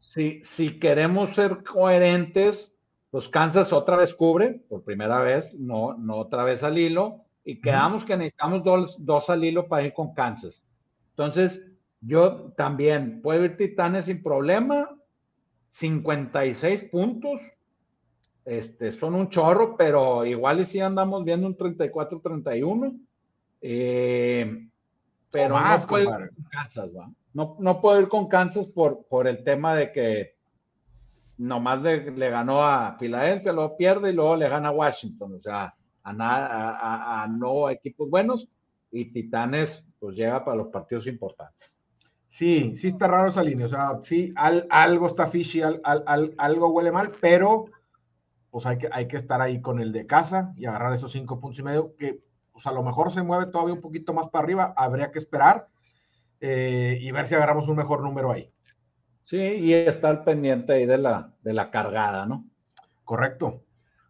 [0.00, 2.78] Si, si queremos ser coherentes,
[3.10, 7.60] pues Kansas otra vez cubre, por primera vez, no, no otra vez al hilo, y
[7.60, 10.66] quedamos que necesitamos dos, dos al hilo para ir con Kansas.
[11.10, 11.62] Entonces,
[12.06, 14.90] yo también puedo ir Titanes sin problema,
[15.70, 17.40] 56 puntos,
[18.44, 23.00] este, son un chorro, pero igual y si andamos viendo un 34-31.
[23.62, 24.68] Eh,
[25.32, 26.90] pero no, puedo ir con Kansas,
[27.32, 30.34] No, no puedo ir con Kansas por, por el tema de que
[31.38, 35.40] nomás le, le, ganó a Filadelfia, luego pierde y luego le gana a Washington, o
[35.40, 38.48] sea, a, a, a, no equipos buenos
[38.92, 41.73] y Titanes pues llega para los partidos importantes.
[42.34, 47.12] Sí, sí está raro esa línea, o sea, sí, algo está fishy, algo huele mal,
[47.20, 47.66] pero
[48.50, 51.38] pues hay que, hay que estar ahí con el de casa y agarrar esos cinco
[51.38, 54.42] puntos y medio, que pues a lo mejor se mueve todavía un poquito más para
[54.42, 55.68] arriba, habría que esperar
[56.40, 58.52] eh, y ver si agarramos un mejor número ahí.
[59.22, 62.46] Sí, y estar pendiente ahí de la, de la cargada, ¿no?
[63.04, 63.62] Correcto.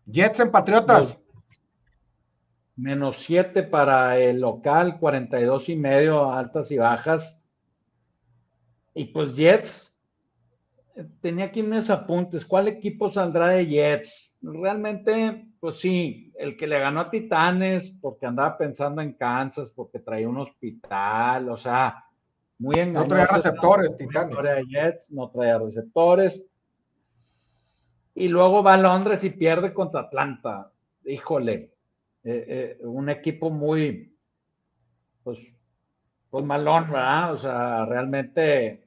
[0.07, 1.21] Jets en Patriotas.
[2.75, 7.44] Menos siete para el local, 42 y medio, altas y bajas.
[8.95, 9.95] Y pues Jets,
[11.21, 12.45] tenía aquí unos apuntes.
[12.45, 14.37] ¿Cuál equipo saldrá de Jets?
[14.41, 19.99] Realmente, pues sí, el que le ganó a Titanes, porque andaba pensando en Kansas, porque
[19.99, 22.05] traía un hospital, o sea,
[22.59, 23.05] muy engañoso.
[23.05, 24.35] No traía receptores, Titanes.
[24.35, 26.47] No traía Jets, no traía receptores.
[28.15, 30.71] Y luego va a Londres y pierde contra Atlanta.
[31.05, 31.73] Híjole,
[32.23, 34.17] eh, eh, un equipo muy,
[35.25, 35.41] pues,
[36.31, 37.33] pues malón, ¿verdad?
[37.33, 38.84] O sea, realmente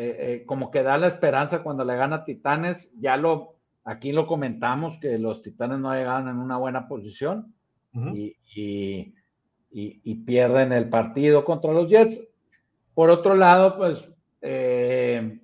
[0.00, 4.12] eh, eh, como que da la esperanza cuando le gana a Titanes, ya lo, aquí
[4.12, 7.52] lo comentamos, que los Titanes no llegaban en una buena posición
[8.14, 8.36] y,
[9.72, 12.24] y, pierden el partido contra los Jets.
[12.94, 14.08] Por otro lado, pues
[14.40, 15.40] eh,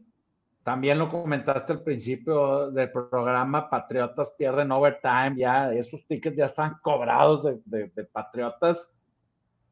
[0.63, 6.77] también lo comentaste al principio del programa, Patriotas pierden overtime, ya esos tickets ya están
[6.81, 8.89] cobrados de, de Patriotas,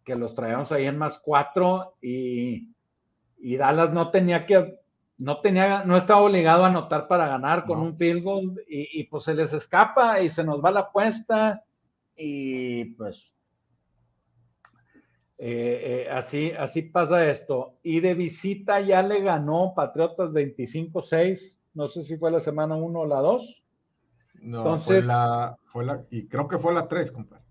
[0.05, 2.73] que los traíamos ahí en más cuatro y
[3.43, 4.79] y Dallas no tenía que,
[5.19, 9.25] no tenía, no estaba obligado a anotar para ganar con un field goal y, pues
[9.25, 11.65] se les escapa y se nos va la apuesta
[12.17, 13.33] y pues
[15.39, 17.79] eh, eh, así, así pasa esto.
[17.83, 23.01] Y de visita ya le ganó Patriotas 25-6, no sé si fue la semana 1
[23.01, 23.63] o la 2.
[24.43, 27.45] No, Entonces, fue la, fue la, y creo que fue la 3, compadre.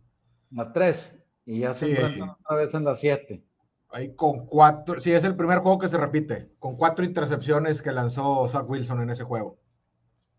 [0.52, 3.44] La 3, y ya se enfrentan otra vez en la 7
[3.92, 7.92] ahí con cuatro, sí, es el primer juego que se repite, con cuatro intercepciones que
[7.92, 9.60] lanzó Zach Wilson en ese juego.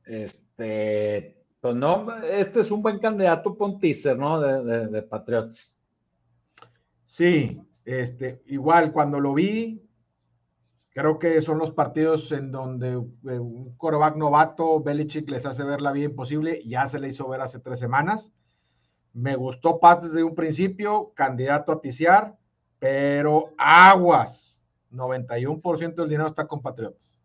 [0.05, 4.41] Este, pues no, este es un buen candidato teaser, ¿no?
[4.41, 5.77] De, de, Patriots.
[7.05, 9.87] Sí, este, igual cuando lo vi,
[10.91, 15.83] creo que son los partidos en donde eh, un quarterback novato, Belichick les hace ver
[15.83, 18.33] la vida imposible, ya se le hizo ver hace tres semanas.
[19.13, 22.39] Me gustó Pats desde un principio, candidato a ticiar
[22.83, 27.17] pero aguas, 91% del dinero está con Patriotas.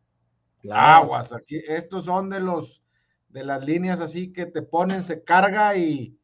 [0.69, 2.83] Aguas, aquí, estos son de los,
[3.29, 6.15] de las líneas así que te ponen, se carga y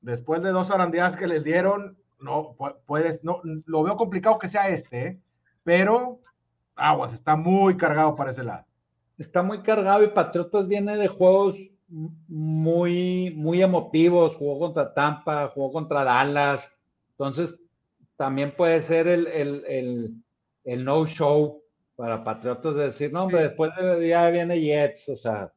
[0.00, 4.70] después de dos arandeadas que les dieron, no puedes, no, lo veo complicado que sea
[4.70, 5.20] este, ¿eh?
[5.62, 6.22] pero
[6.76, 8.64] aguas, está muy cargado para ese lado.
[9.18, 15.70] Está muy cargado y Patriotas viene de juegos muy, muy emotivos, jugó contra Tampa, jugó
[15.70, 16.74] contra Dallas,
[17.10, 17.60] entonces
[18.20, 20.14] también puede ser el, el,
[20.64, 21.62] el, no show
[21.96, 25.50] para Patriotas de decir, no, hombre, después de día viene Jets, o sea.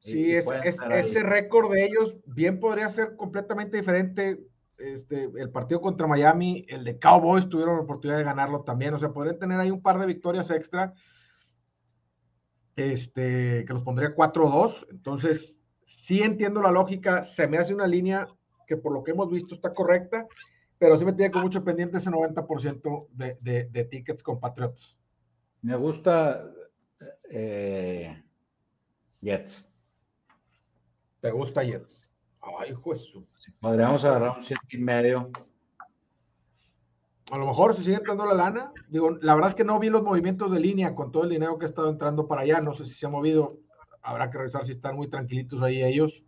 [0.00, 0.46] Sí, es,
[0.92, 4.46] ese récord de ellos bien podría ser completamente diferente.
[4.76, 8.98] Este, el partido contra Miami, el de Cowboys tuvieron la oportunidad de ganarlo también, o
[8.98, 10.92] sea, podrían tener ahí un par de victorias extra,
[12.76, 18.28] este, que los pondría 4-2, entonces sí entiendo la lógica, se me hace una línea
[18.66, 20.26] que por lo que hemos visto está correcta,
[20.78, 24.98] pero sí me tiene con mucho pendiente ese 90% de, de, de, tickets con Patriots.
[25.62, 26.44] Me gusta
[27.30, 28.22] eh,
[29.20, 29.68] Jets.
[31.20, 32.08] ¿Te gusta Jets?
[32.58, 33.04] Ay, juez.
[33.60, 35.30] podríamos agarrar un 7 y medio.
[37.30, 38.72] A lo mejor se sigue entrando la lana.
[38.88, 41.58] Digo, la verdad es que no vi los movimientos de línea con todo el dinero
[41.58, 42.60] que ha estado entrando para allá.
[42.60, 43.58] No sé si se ha movido.
[44.02, 46.22] Habrá que revisar si están muy tranquilitos ahí ellos.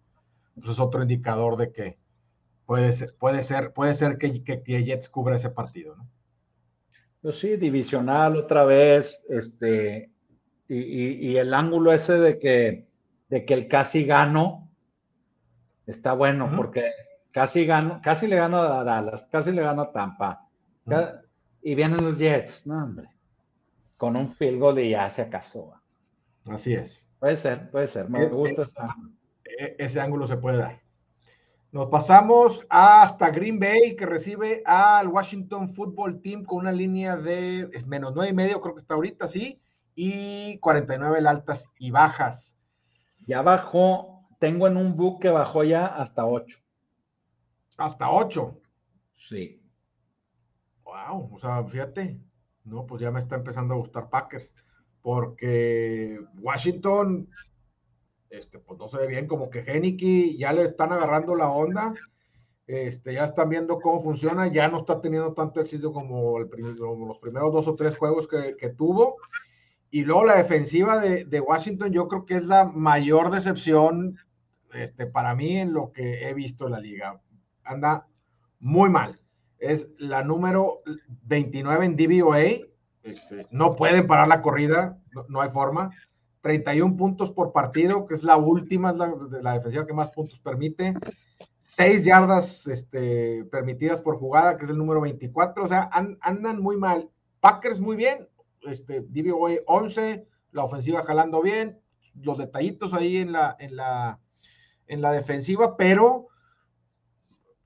[0.56, 1.98] Pues es otro indicador de que
[2.68, 6.06] puede ser, puede ser, puede ser que, que, Jets cubra ese partido, ¿no?
[7.22, 10.12] Pues sí, divisional otra vez, este,
[10.68, 12.86] y, el ángulo ese de que,
[13.30, 14.70] de que el casi gano
[15.86, 16.92] está bueno, porque
[17.32, 20.46] casi gano, casi le gano a Dallas, casi le gano a Tampa,
[21.62, 23.08] y vienen los Jets, no hombre,
[23.96, 25.72] con un field goal y ya se acaso.
[26.44, 27.08] Así es.
[27.18, 28.68] Puede ser, puede ser, me gusta.
[29.42, 30.87] E, ese ángulo se puede dar.
[31.70, 37.68] Nos pasamos hasta Green Bay, que recibe al Washington Football Team con una línea de
[37.86, 39.60] menos nueve y medio, creo que está ahorita, sí,
[39.94, 42.54] y 49 altas y bajas.
[43.26, 46.58] Ya bajó, tengo en un book que bajó ya hasta 8.
[47.76, 48.58] ¿Hasta 8?
[49.28, 49.60] Sí.
[50.84, 52.18] Wow, o sea, fíjate,
[52.64, 54.54] no, pues ya me está empezando a gustar Packers,
[55.02, 57.28] porque Washington
[58.30, 61.94] este, pues no se ve bien, como que Geniki ya le están agarrando la onda,
[62.66, 67.18] este, ya están viendo cómo funciona, ya no está teniendo tanto éxito como, el los
[67.18, 69.16] primeros dos o tres juegos que, tuvo.
[69.90, 74.18] Y luego la defensiva de, Washington, yo creo que es la mayor decepción
[74.74, 77.22] este, para mí en lo que he visto en la liga.
[77.64, 78.06] Anda
[78.60, 79.18] muy mal.
[79.58, 80.82] Es la número
[81.22, 82.68] 29 en DVOA.
[83.02, 85.90] Este, no pueden parar la corrida, no hay forma.
[86.40, 88.96] 31 puntos por partido, que es la última, es
[89.42, 90.94] la, defensiva que más puntos permite.
[91.62, 95.64] 6 yardas este, permitidas por jugada, que es el número 24.
[95.64, 97.10] O sea, andan muy mal.
[97.40, 98.28] Packers muy bien.
[98.62, 101.80] Este, DVOA 11, la ofensiva jalando bien,
[102.14, 104.20] los detallitos ahí en la, en la,
[104.86, 106.28] en la defensiva, pero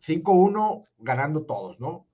[0.07, 2.07] 5-1 ganando todos, ¿no?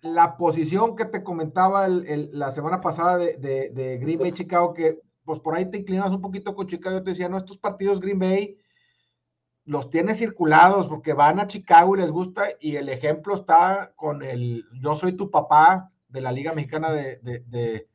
[0.00, 5.00] La posición que te comentaba la semana pasada de, de, de Green Bay Chicago, que
[5.24, 6.98] pues por ahí te inclinas un poquito con Chicago.
[6.98, 8.58] Yo te decía, no, estos partidos Green Bay
[9.64, 12.48] los tiene circulados porque van a Chicago y les gusta.
[12.60, 17.88] Y el ejemplo está con el Yo soy tu papá de la Liga Mexicana de,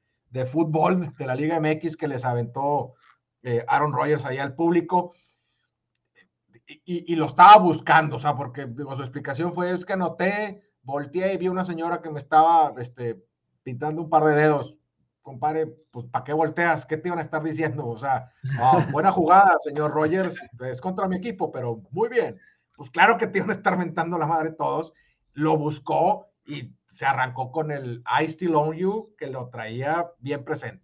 [0.52, 2.96] Fútbol, de la Liga MX que les aventó
[3.44, 5.14] eh, Aaron Rodgers ahí al público.
[6.86, 11.38] Y, lo estaba buscando, o sea, porque su explicación fue es que anoté, volteé y
[11.38, 13.24] vi una señora que me estaba este,
[13.64, 14.79] pintando un par de dedos
[15.30, 16.88] compadre, pues ¿para qué volteas?
[16.88, 17.88] ¿Qué te iban a estar diciendo?
[17.88, 18.32] O sea,
[18.92, 20.36] buena jugada, señor Rogers,
[20.68, 22.40] es contra mi equipo, pero muy bien.
[22.76, 24.92] Pues claro que te iban a estar mentando la madre todos.
[25.34, 30.44] Lo buscó y se arrancó con el I Still Own You, que lo traía bien
[30.44, 30.84] presente.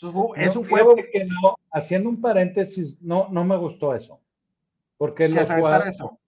[0.00, 0.94] Entonces, es un juego.
[0.94, 4.20] Que no, haciendo un paréntesis, no, no me gustó eso.
[4.98, 5.96] Porque los jugadores.
[5.96, 6.20] Eso?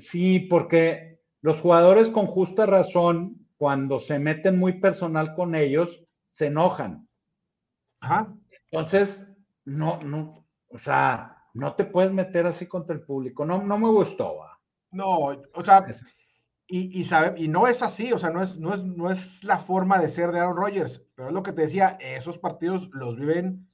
[0.00, 6.05] Sí, porque los jugadores con justa razón, cuando se meten muy personal con ellos,
[6.36, 7.08] se enojan.
[8.00, 8.30] Ajá.
[8.70, 9.26] Entonces,
[9.64, 13.46] no, no, o sea, no te puedes meter así contra el público.
[13.46, 14.44] No, no me gustó.
[14.90, 15.86] No, o sea,
[16.66, 19.42] y, y, sabe, y no es así, o sea, no es, no, es, no es
[19.44, 22.90] la forma de ser de Aaron Rodgers, pero es lo que te decía, esos partidos
[22.92, 23.66] los viven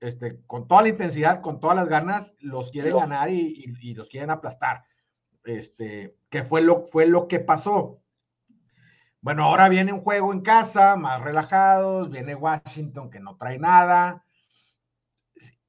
[0.00, 4.08] este, con toda la intensidad, con todas las ganas, los quieren ganar y, y, los
[4.08, 4.84] quieren aplastar.
[5.44, 8.02] Este, que fue lo, fue lo que pasó.
[9.20, 14.24] Bueno, ahora viene un juego en casa, más relajados, viene Washington que no trae nada.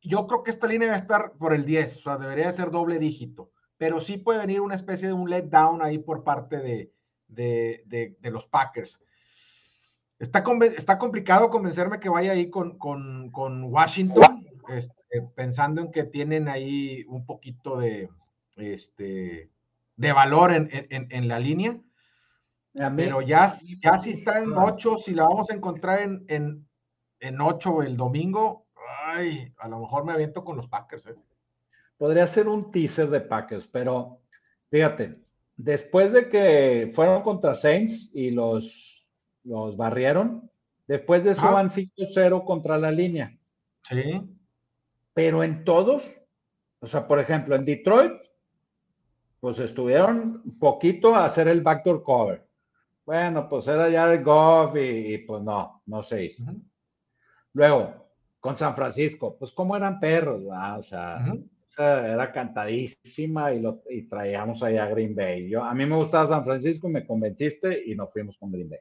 [0.02, 2.72] Yo creo que esta línea va a estar por el 10, o sea, debería ser
[2.72, 6.94] doble dígito, pero sí puede venir una especie de un letdown ahí por parte de,
[7.28, 9.00] de, los Packers.
[10.20, 10.44] Está,
[10.76, 14.46] está complicado convencerme que vaya ahí con, con, Washington.
[15.12, 18.10] eh, pensando en que tienen ahí un poquito de,
[18.58, 19.50] este,
[19.96, 21.80] de valor en, la línea.
[22.96, 23.54] Pero ya,
[23.84, 26.68] ya si está en 8, si la vamos a encontrar en, en,
[27.20, 28.68] en 8 el domingo,
[29.06, 31.08] ay, a lo mejor me aviento con los Packers.
[31.08, 31.16] ¿eh?
[31.98, 34.22] Podría ser un teaser de Packers, pero
[34.70, 35.20] fíjate,
[35.58, 39.06] después de que fueron contra Saints y los,
[39.44, 40.50] los barrieron,
[40.88, 41.52] después de eso ah.
[41.52, 43.38] van 5-0 contra la línea.
[43.84, 44.22] Sí.
[45.14, 46.22] Pero en todos,
[46.80, 48.14] o sea, por ejemplo, en Detroit,
[49.42, 52.49] pues estuvieron un poquito a hacer el backdoor cover.
[53.10, 56.44] Bueno, pues era ya de Goff y, pues no, no se hizo.
[57.54, 58.06] Luego,
[58.40, 61.18] con San Francisco, pues como eran perros, o sea,
[61.76, 65.50] era cantadísima y, lo, y traíamos allá a Green Bay.
[65.50, 68.80] Yo, a mí me gustaba San Francisco, me convenciste y nos fuimos con Green Bay.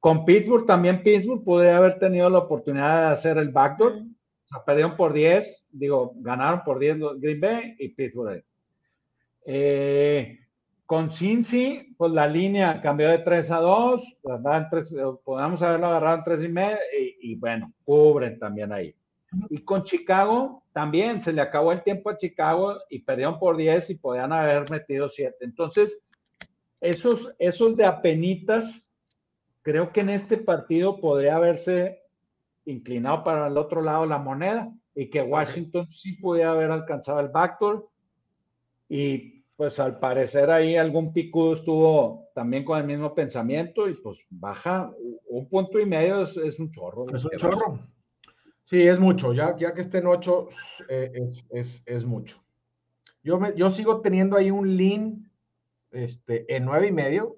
[0.00, 4.04] Con Pittsburgh, también Pittsburgh podría haber tenido la oportunidad de hacer el backdoor.
[4.56, 8.42] O perdieron por 10, digo, ganaron por 10 Green Bay y Pittsburgh.
[9.44, 10.43] Eh,
[10.86, 14.18] con Cincy, pues la línea cambió de 3 a 2,
[15.24, 18.94] podemos haberlo agarrado en 3 y medio, y, y bueno, cubren también ahí.
[19.50, 23.90] Y con Chicago también se le acabó el tiempo a Chicago y perdieron por 10
[23.90, 25.36] y podían haber metido 7.
[25.40, 26.02] Entonces,
[26.80, 28.90] esos, esos de apenitas,
[29.62, 32.02] creo que en este partido podría haberse
[32.66, 37.28] inclinado para el otro lado la moneda y que Washington sí podía haber alcanzado el
[37.28, 37.88] backdoor.
[38.88, 44.24] Y pues al parecer ahí algún picudo estuvo también con el mismo pensamiento y pues
[44.30, 44.92] baja
[45.28, 47.06] un punto y medio es, un chorro.
[47.14, 47.78] Es un chorro.
[48.64, 49.32] Sí, es mucho.
[49.32, 50.48] Ya, ya que estén ocho,
[50.88, 51.12] eh,
[51.50, 52.42] es, mucho.
[53.22, 55.30] Yo, me, yo sigo teniendo ahí un lean
[55.90, 57.36] este, en nueve y medio.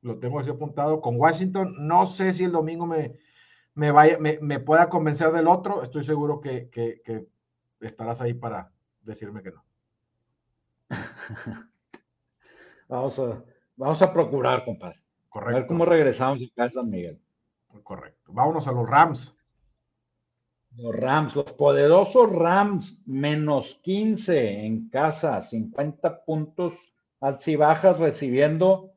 [0.00, 1.74] Lo tengo así apuntado con Washington.
[1.78, 3.18] No sé si el domingo me,
[3.74, 5.82] me, vaya, me, pueda convencer del otro.
[5.82, 6.70] Estoy seguro que,
[7.80, 8.72] estarás ahí para
[9.02, 9.64] decirme que no.
[12.88, 13.42] vamos, a,
[13.76, 15.00] vamos a procurar, compadre.
[15.28, 15.56] Correcto.
[15.56, 17.18] A ver cómo regresamos a San Miguel.
[17.82, 18.32] Correcto.
[18.32, 19.34] Vámonos a los Rams.
[20.76, 26.74] Los Rams, los poderosos Rams, menos 15 en casa, 50 puntos
[27.58, 28.92] bajas recibiendo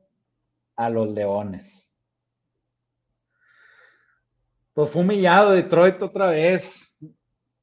[0.75, 1.95] a los Leones.
[4.73, 6.95] Pues fue humillado Detroit otra vez.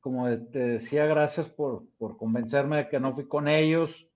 [0.00, 4.08] Como te decía, gracias por, por convencerme de que no fui con ellos.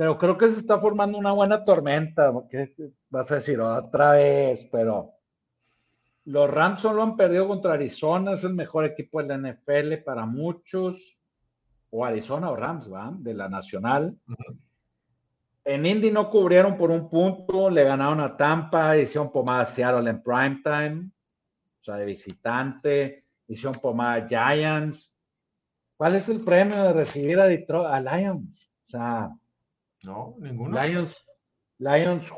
[0.00, 2.32] Pero creo que se está formando una buena tormenta.
[2.32, 2.72] porque
[3.10, 4.66] vas a decir otra vez?
[4.72, 5.12] Pero
[6.24, 10.24] los Rams solo han perdido contra Arizona, es el mejor equipo de la NFL para
[10.24, 11.18] muchos.
[11.90, 13.12] O Arizona o Rams, ¿va?
[13.14, 14.16] De la Nacional.
[15.66, 20.08] En Indy no cubrieron por un punto, le ganaron a Tampa, hicieron pomada a Seattle
[20.08, 21.10] en primetime,
[21.78, 25.14] o sea, de visitante, hicieron pomada a Giants.
[25.98, 28.72] ¿Cuál es el premio de recibir a Detroit, a Lions?
[28.86, 29.36] O sea,
[30.02, 30.82] no, ninguno.
[30.82, 31.16] Lions,
[31.78, 32.30] Lions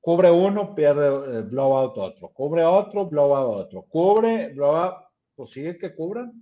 [0.00, 2.28] Cubre uno, pierde el blowout otro.
[2.30, 3.82] Cubre otro, blowout otro.
[3.82, 4.94] Cubre, blowout.
[5.34, 6.32] Pues sigue que cubran.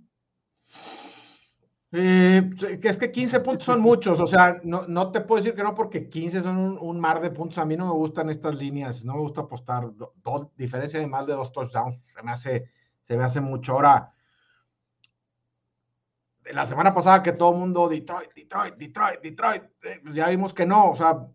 [1.91, 2.49] Eh,
[2.83, 6.07] es que 15 puntos son muchos, o sea, no, te puedo decir que no porque
[6.07, 7.57] 15 son un, mar de puntos.
[7.57, 9.89] A mí no me gustan estas líneas, no me gusta apostar.
[9.95, 12.69] Dos, diferencia de más de dos touchdowns, se me hace,
[13.03, 13.73] se me hace mucho.
[13.73, 14.13] Ahora,
[16.53, 20.53] la semana pasada que todo el mundo, Detroit, Detroit, Detroit, Detroit, eh, pues ya vimos
[20.53, 21.27] que no, o sea,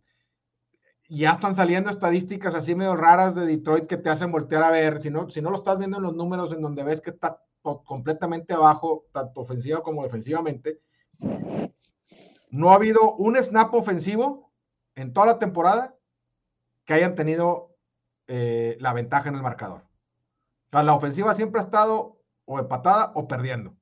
[1.08, 5.00] ya están saliendo estadísticas así medio raras de Detroit que te hacen voltear a ver.
[5.00, 7.40] Si no, si no lo estás viendo en los números en donde ves que está
[7.62, 10.80] completamente abajo, tanto ofensiva como defensivamente,
[12.50, 14.52] no ha habido un snap ofensivo
[14.94, 15.96] en toda la temporada
[16.84, 17.76] que hayan tenido
[18.26, 19.82] eh, la ventaja en el marcador.
[19.82, 23.76] O sea, la ofensiva siempre ha estado o empatada o perdiendo.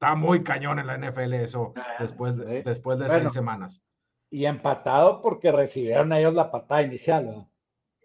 [0.00, 3.82] Está muy cañón en la NFL eso ah, después de, después de seis semanas
[4.30, 7.46] y empatado porque recibieron ellos la patada inicial.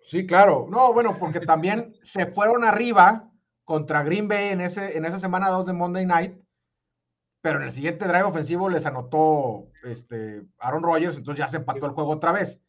[0.03, 0.67] Sí, claro.
[0.69, 3.29] No, bueno, porque también se fueron arriba
[3.63, 6.37] contra Green Bay en, ese, en esa semana 2 de Monday Night,
[7.41, 11.85] pero en el siguiente drive ofensivo les anotó este, Aaron Rodgers, entonces ya se empató
[11.85, 12.61] el juego otra vez.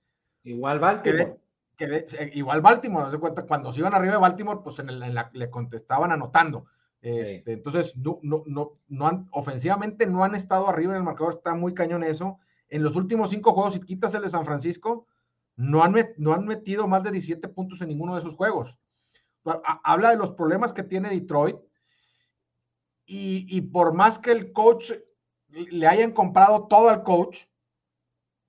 [0.43, 1.39] Igual Baltimore.
[2.33, 6.13] igual Baltimore, se cuenta, cuando se iban arriba de Baltimore, pues en, la, le contestaban
[6.13, 6.67] anotando.
[7.01, 11.35] Este, entonces, no, no, no, no han, ofensivamente no han estado arriba en el marcador,
[11.35, 12.39] está muy cañón eso
[12.69, 15.07] en los últimos cinco juegos, si quitas el de San Francisco,
[15.57, 18.77] no han, no han metido más de 17 puntos en ninguno de esos juegos.
[19.85, 21.57] Habla de los problemas que tiene Detroit.
[23.09, 24.91] Y, por más que el coach
[25.49, 27.45] le hayan comprado todo al coach,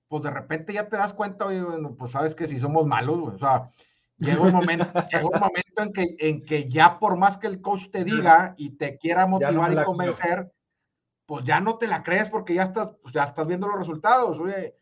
[0.08, 3.38] pues de repente ya te das cuenta, bueno, pues sabes que si somos malos, o
[3.38, 3.70] sea,
[4.18, 4.92] llega un momento,
[5.22, 8.70] un momento en, que, en que ya por más que el coach te diga y
[8.70, 10.52] te quiera motivar y convencer,
[11.26, 14.38] pues ya no te la crees porque ya estás, pues ya estás viendo los resultados.
[14.38, 14.74] Oye,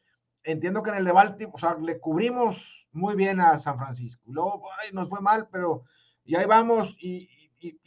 [0.45, 4.23] entiendo que en el de Baltimore, o sea, le cubrimos muy bien a San Francisco.
[4.27, 5.85] Luego, ay, nos fue mal, pero
[6.25, 7.29] y ahí vamos y,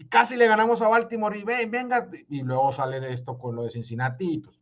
[0.09, 3.69] casi le ganamos a Baltimore y ven, venga, y luego sale esto con lo de
[3.69, 4.59] Cincinnati y pues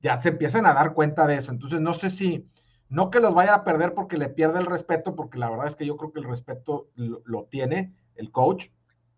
[0.00, 1.50] ya se empiezan a dar cuenta de eso.
[1.52, 2.48] Entonces, no sé si,
[2.88, 5.76] no que los vaya a perder porque le pierde el respeto, porque la verdad es
[5.76, 8.68] que yo creo que el respeto lo, tiene el coach,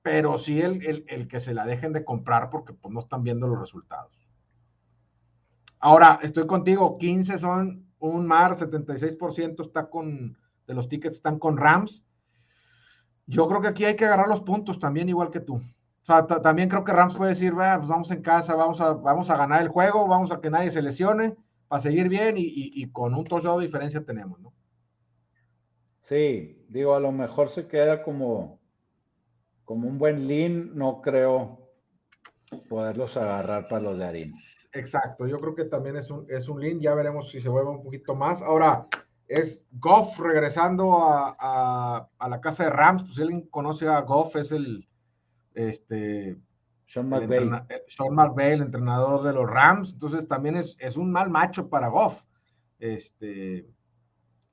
[0.03, 3.47] pero sí el, el, que se la dejen de comprar porque pues no están viendo
[3.47, 4.13] los resultados.
[5.81, 11.57] Ahora, estoy contigo, 15 son un mar, 76% está con, de los tickets están con
[11.57, 12.05] Rams.
[13.27, 15.57] Yo creo que aquí hay que agarrar los puntos también, igual que tú.
[15.57, 19.29] O sea, también creo que Rams puede decir, pues vamos en casa, vamos a, vamos
[19.29, 21.37] a ganar el juego, vamos a que nadie se lesione,
[21.69, 24.53] para seguir bien y, con un touchdown de diferencia tenemos, ¿no?
[26.01, 28.59] Sí, digo, a lo mejor se queda como,
[29.65, 31.69] como un buen lean, no creo
[32.69, 34.37] poderlos agarrar para los de harina.
[34.73, 37.71] Exacto, yo creo que también es un, es un lean, ya veremos si se vuelve
[37.71, 38.41] un poquito más.
[38.41, 38.89] Ahora,
[39.29, 44.51] es Goff regresando a, la casa de Rams, pues si alguien conoce a Goff, es
[44.53, 44.89] el,
[45.55, 46.39] este,
[46.89, 47.51] Sean McVay.
[47.69, 51.69] Eh, Sean McVay, el entrenador de los Rams, entonces también es, es un mal macho
[51.69, 52.23] para Goff,
[52.79, 53.69] este,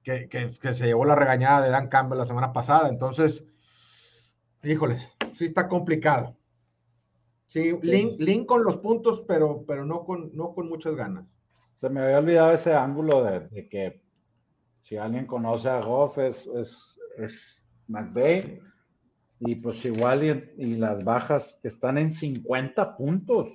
[0.04, 3.46] que, que, se llevó la regañada de Dan Campbell la semana pasada, entonces,
[4.64, 6.36] híjoles, sí está complicado.
[7.48, 11.26] Sí, Link, con los puntos, pero, pero no, con, no con muchas ganas.
[11.76, 14.02] Se me había olvidado ese ángulo de, que
[14.82, 18.62] si alguien conoce a Goff es, es, es McVeigh.
[19.40, 23.50] Y pues igual y, las bajas están en 50 puntos.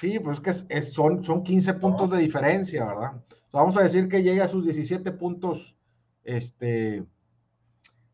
[0.00, 3.12] Sí, pues es que son, son 15 puntos de diferencia, ¿verdad?
[3.52, 5.76] vamos a decir que llega a sus 17 puntos
[6.24, 7.04] este,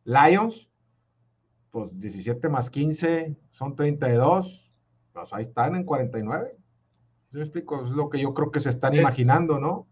[0.04, 0.68] Lions,
[1.70, 4.60] pues 17 más 15 son 32
[5.12, 6.56] pues ahí están en 49.
[7.32, 9.86] Yo explico, es lo que yo creo que se están imaginando, ¿no?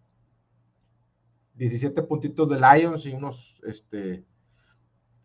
[1.55, 4.25] 17 puntitos de Lions y unos este,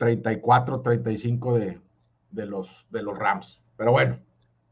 [0.03, 1.79] 34, 35 de,
[2.31, 3.63] de, los, de los Rams.
[3.77, 4.19] Pero bueno.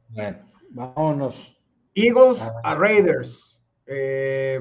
[0.09, 0.39] Bueno,
[0.71, 1.57] vámonos.
[1.95, 3.57] Eagles a Raiders.
[3.85, 4.59] Eh,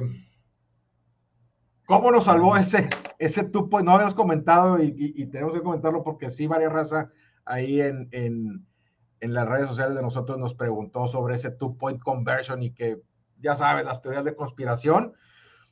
[1.86, 3.82] ¿Cómo nos salvó ese, ese tupo?
[3.82, 7.08] No habíamos comentado y, tenemos que comentarlo porque sí, varias razas
[7.44, 12.70] ahí en, en las redes sociales de nosotros nos preguntó sobre ese two-point conversion y
[12.72, 13.02] que,
[13.40, 15.14] ya sabes, las teorías de conspiración.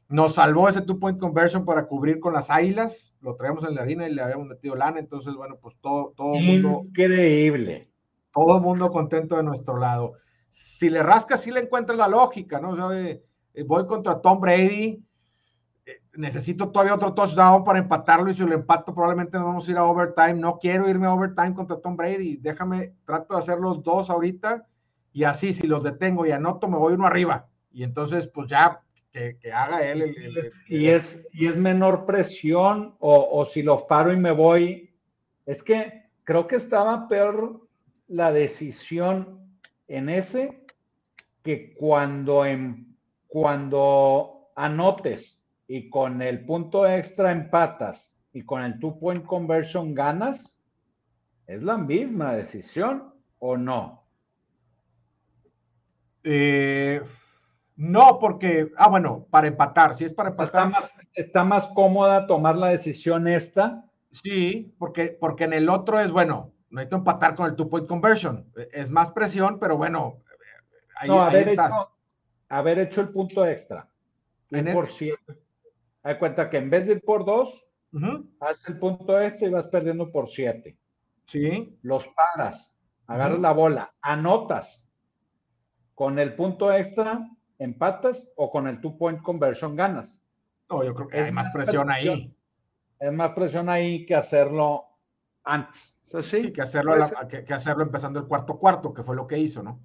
[0.08, 3.14] Nos salvó ese two-point conversion para cubrir con las águilas.
[3.20, 4.98] Lo traíamos en la harina y le habíamos metido lana.
[4.98, 6.82] Entonces, bueno, pues todo, todo mundo.
[6.86, 7.90] Increíble.
[8.32, 10.14] Todo el mundo contento de nuestro lado.
[10.50, 12.92] Si le rascas, sí le encuentras la lógica, ¿no?
[12.92, 13.22] Eh,
[13.66, 15.02] voy contra Tom Brady
[16.16, 19.76] necesito todavía otro touchdown para empatarlo y si lo empato probablemente nos vamos a ir
[19.76, 20.34] a overtime.
[20.34, 22.36] No quiero irme a overtime contra Tom Brady.
[22.36, 24.66] Déjame, trato de hacer los dos ahorita
[25.12, 27.48] y así si los detengo y anoto me voy uno arriba.
[27.70, 28.82] Y entonces pues ya
[29.40, 34.12] que, haga él el, y, es, y es menor presión o, o si lo paro
[34.12, 34.90] y me voy.
[35.46, 37.68] Es que creo que estaba peor
[38.08, 39.38] la decisión
[39.86, 40.64] en ese
[41.42, 42.96] que cuando, en,
[43.26, 50.60] cuando anotes y con el punto extra empatas y con el two point conversion ganas,
[51.46, 54.04] ¿es la misma decisión o no?
[56.24, 57.00] Eh,
[57.78, 60.66] no, porque, ah, bueno, para empatar, si es para empatar.
[60.66, 63.84] Está más, está más cómoda tomar la decisión esta.
[64.10, 68.44] Sí, porque, porque en el otro es, bueno, necesito empatar con el two point conversion.
[68.72, 70.24] Es más presión, pero bueno,
[70.96, 71.70] ahí, haber estás.
[71.70, 71.90] Hecho,
[72.48, 73.88] haber hecho el punto extra.
[74.50, 75.34] En por ciento
[76.02, 77.64] hay cuenta que en vez de ir por dos,
[78.40, 80.76] haces el punto este y vas perdiendo por siete.
[81.26, 81.78] Sí.
[81.82, 82.76] Los paras,
[83.06, 84.90] agarras la bola, anotas.
[85.94, 87.20] Con el punto extra,
[87.58, 90.24] empatas o con el two point conversion ganas.
[90.70, 92.34] No, yo creo que hay más presión, ahí.
[93.00, 94.84] Es más presión ahí que hacerlo
[95.44, 95.96] antes.
[96.22, 96.94] sí, que, hacerlo
[97.28, 99.80] que hacerlo empezando el cuarto cuarto, que fue lo que hizo, ¿no?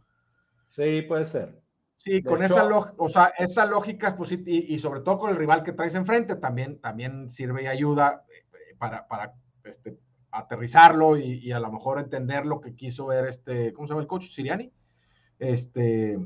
[0.67, 1.61] Sí, puede ser.
[1.97, 2.67] Sí, con esa,
[2.97, 6.81] o sea, esa lógica, pues, y, sobre todo con el rival que traes enfrente, también,
[6.81, 9.97] también sirve y ayuda eh, para, para este,
[10.29, 14.07] aterrizarlo y, a lo mejor entender lo que quiso ver este, ¿cómo se llama el
[14.07, 14.29] coach?
[14.31, 14.73] Siriani.
[15.39, 16.17] Este,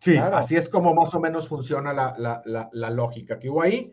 [0.00, 3.92] sí, así es como más o menos funciona la, lógica que hubo ahí.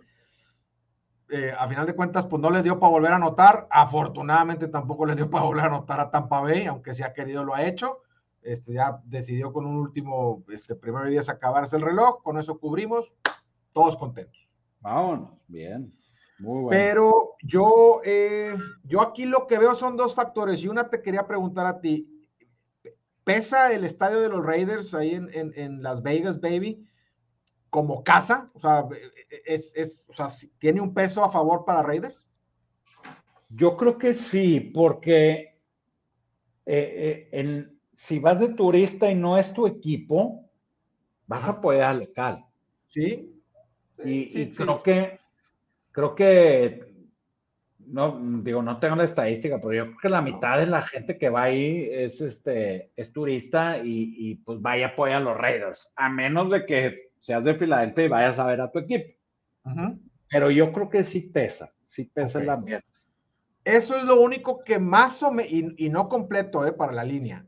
[1.30, 3.68] Eh, a final de cuentas, pues no le dio para volver a anotar.
[3.70, 7.43] Afortunadamente tampoco le dio para volver a anotar a Tampa Bay, aunque si ha querido
[7.43, 8.01] lo ha hecho.
[8.41, 13.12] Este, ya decidió con un último, este, primero día acabarse el reloj, con eso cubrimos,
[13.74, 14.47] todos contentos.
[14.80, 15.93] Vámonos, bien.
[16.39, 16.70] Muy bueno.
[16.70, 21.28] Pero yo, eh, yo aquí lo que veo son dos factores y una te quería
[21.28, 22.16] preguntar a ti.
[23.28, 26.88] ¿Pesa el estadio de los Raiders ahí en, Las Vegas, baby?
[27.69, 28.88] Como casa, o sea,
[29.45, 32.25] es, o sea, ¿tiene un peso a favor para Raiders?
[33.49, 35.59] Yo creo que sí, porque
[36.65, 40.49] eh, eh, si vas de turista y no es tu equipo,
[41.25, 42.45] vas a apoyar al local.
[42.88, 43.43] Sí.
[44.05, 45.19] Y, creo que
[45.91, 46.86] creo que
[47.88, 51.17] no digo no tengo la estadística, pero yo creo que la mitad de la gente
[51.17, 55.91] que va ahí es este es turista y, pues vaya a apoyar a los Raiders,
[55.95, 59.13] a menos de que seas de Filadelfia y vayas a ver a tu equipo.
[60.29, 62.88] Pero yo creo que sí pesa, sí pesa el ambiente.
[63.63, 67.45] Eso es lo único que más o menos, y, no completo eh, para la línea.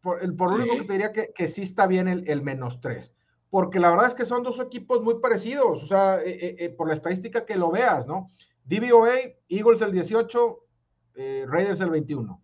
[0.00, 2.80] Por, el, por único que te diría que, que sí está bien el, el menos
[2.80, 3.14] tres
[3.50, 6.68] porque la verdad es que son dos equipos muy parecidos, o sea, eh, eh, eh,
[6.68, 8.30] por la estadística que lo veas, ¿no?
[8.66, 9.14] DVOA,
[9.48, 10.58] Eagles el 18,
[11.46, 12.40] Raiders el 21.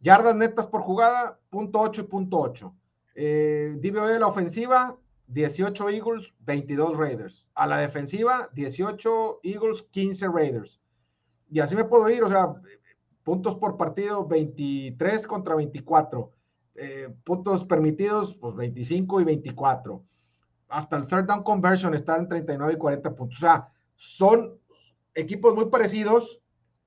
[0.00, 2.74] Yardas netas por jugada, punto 8 y punto 8.
[3.14, 7.46] DVOA la ofensiva, 18 Eagles, 22 Raiders.
[7.54, 10.80] A la defensiva, 18 Eagles, 15 Raiders.
[11.48, 12.54] Y así me puedo ir, o sea,
[13.22, 16.32] puntos por partido, 23 contra 24.
[17.22, 20.04] puntos permitidos, pues 25 y 24
[20.68, 23.38] hasta el third down conversion está en 39 y 40 puntos.
[23.38, 24.58] O sea, son
[25.14, 26.40] equipos muy parecidos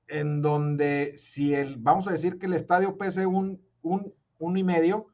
[0.06, 4.64] en donde si el, vamos a decir que el estadio pese un, un, un y
[4.64, 5.06] medio,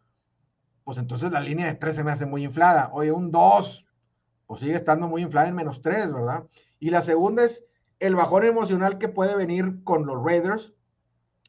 [0.84, 2.90] pues entonces la línea de 3 se me hace muy inflada.
[2.92, 3.86] Oye, un 2,
[4.46, 6.44] pues sigue estando muy inflada en menos 3, ¿verdad?
[6.78, 7.64] Y la segunda es
[7.98, 10.74] el bajón emocional que puede venir con los Raiders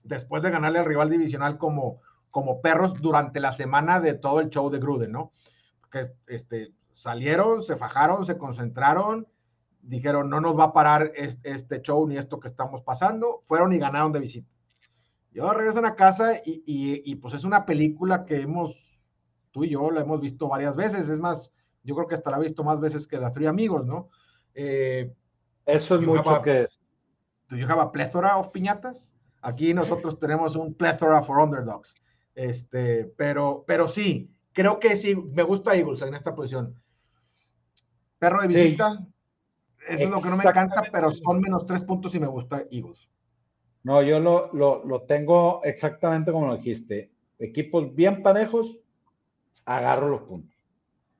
[0.04, 2.02] después de ganarle al rival divisional como,
[2.32, 5.34] como perros durante la semana de todo el show de Gruden, ¿no?
[5.82, 9.28] Porque este, salieron, se fajaron, se concentraron,
[9.88, 13.78] dijeron, no nos va a parar este, show ni esto que estamos pasando, fueron y
[13.78, 14.50] ganaron de visita.
[15.32, 19.02] Y ahora regresan a casa y, pues es una película que hemos,
[19.52, 21.52] tú y yo la hemos visto varias veces, es más,
[21.84, 24.10] yo creo que hasta la he visto más veces que The Three Amigos, ¿no?
[24.54, 25.14] Eh,
[25.66, 26.68] Eso es mucho que...
[27.48, 29.14] ¿Do you have a plethora of piñatas?
[29.42, 31.94] Aquí nosotros tenemos un plethora for underdogs.
[32.34, 36.82] Este, pero, pero sí, creo que sí, me gusta Eagles en esta posición.
[38.18, 39.06] Perro de visita,
[39.88, 42.64] eso es lo que no me encanta, pero son menos tres puntos y me gusta
[42.72, 43.10] Eagles.
[43.84, 47.12] No, yo lo, lo, tengo exactamente como lo dijiste.
[47.38, 48.80] Equipos bien parejos,
[49.64, 50.56] agarro los puntos.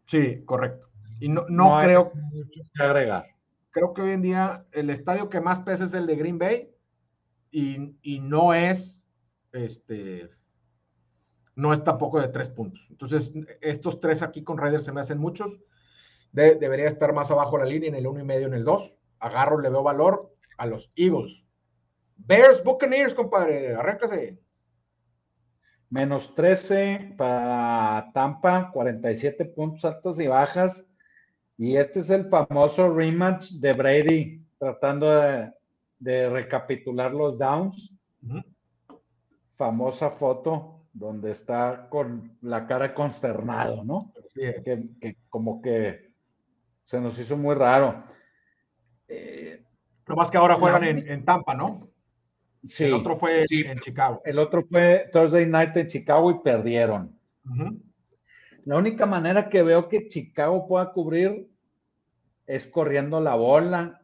[0.08, 0.88] Sí, correcto.
[1.20, 3.28] Y no, no, creo que agregar.
[3.70, 6.72] Creo que hoy en día el estadio que más pesa es el de Green Bay
[7.52, 9.04] y, y no es
[9.52, 10.30] este
[11.56, 12.86] no es tampoco de tres puntos.
[12.90, 15.54] Entonces, estos tres aquí con Raiders se me hacen muchos
[16.36, 18.96] debería estar más abajo la línea, en el uno y medio, en el 2.
[19.20, 21.44] Agarro, le veo valor a los Eagles.
[22.18, 24.38] Bears Buccaneers, compadre, arráncase.
[25.90, 30.86] Menos 13 para Tampa, 47 puntos altos y bajas.
[31.58, 35.10] Y este es el famoso rematch de Brady, tratando
[36.00, 37.94] de, recapitular los downs.
[39.56, 44.14] Famosa foto donde está con la cara consternado, ¿no?
[44.36, 46.05] que, como que
[46.86, 48.04] se nos hizo muy raro.
[49.08, 49.64] Eh,
[50.06, 51.90] Lo más que ahora juegan en, Tampa, ¿no?
[52.64, 52.86] Sí.
[52.86, 54.22] El otro fue en Chicago.
[54.26, 57.20] El otro fue Thursday Night en Chicago y perdieron.
[58.64, 61.48] La única manera que veo que Chicago pueda cubrir
[62.48, 64.02] es corriendo la bola.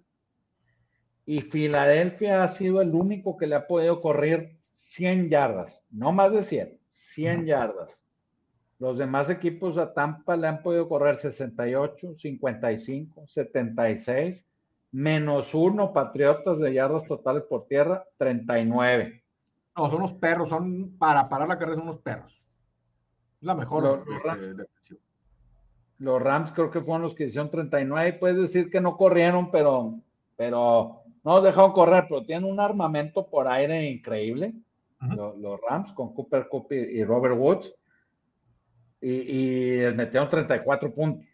[1.25, 6.31] Y Filadelfia ha sido el único que le ha podido correr 100 yardas, no más
[6.31, 8.05] de 100, 100 yardas.
[8.81, 14.49] Los demás equipos a Tampa le han podido correr 68, 55, 76,
[14.91, 19.23] menos uno Patriotas de yardas totales por tierra, 39.
[19.77, 22.41] No, son unos perros, son para parar la carrera, son unos perros.
[23.41, 24.97] La mejor los, este,
[25.99, 28.13] los Rams creo que fueron los que hicieron 39.
[28.13, 29.99] Puedes decir que no corrieron, pero,
[30.35, 34.55] pero no dejaron correr, pero tienen un armamento por aire increíble.
[35.01, 37.75] los, Rams con Cooper Cup y Robert Woods
[39.01, 41.25] y, y metieron 34 puntos.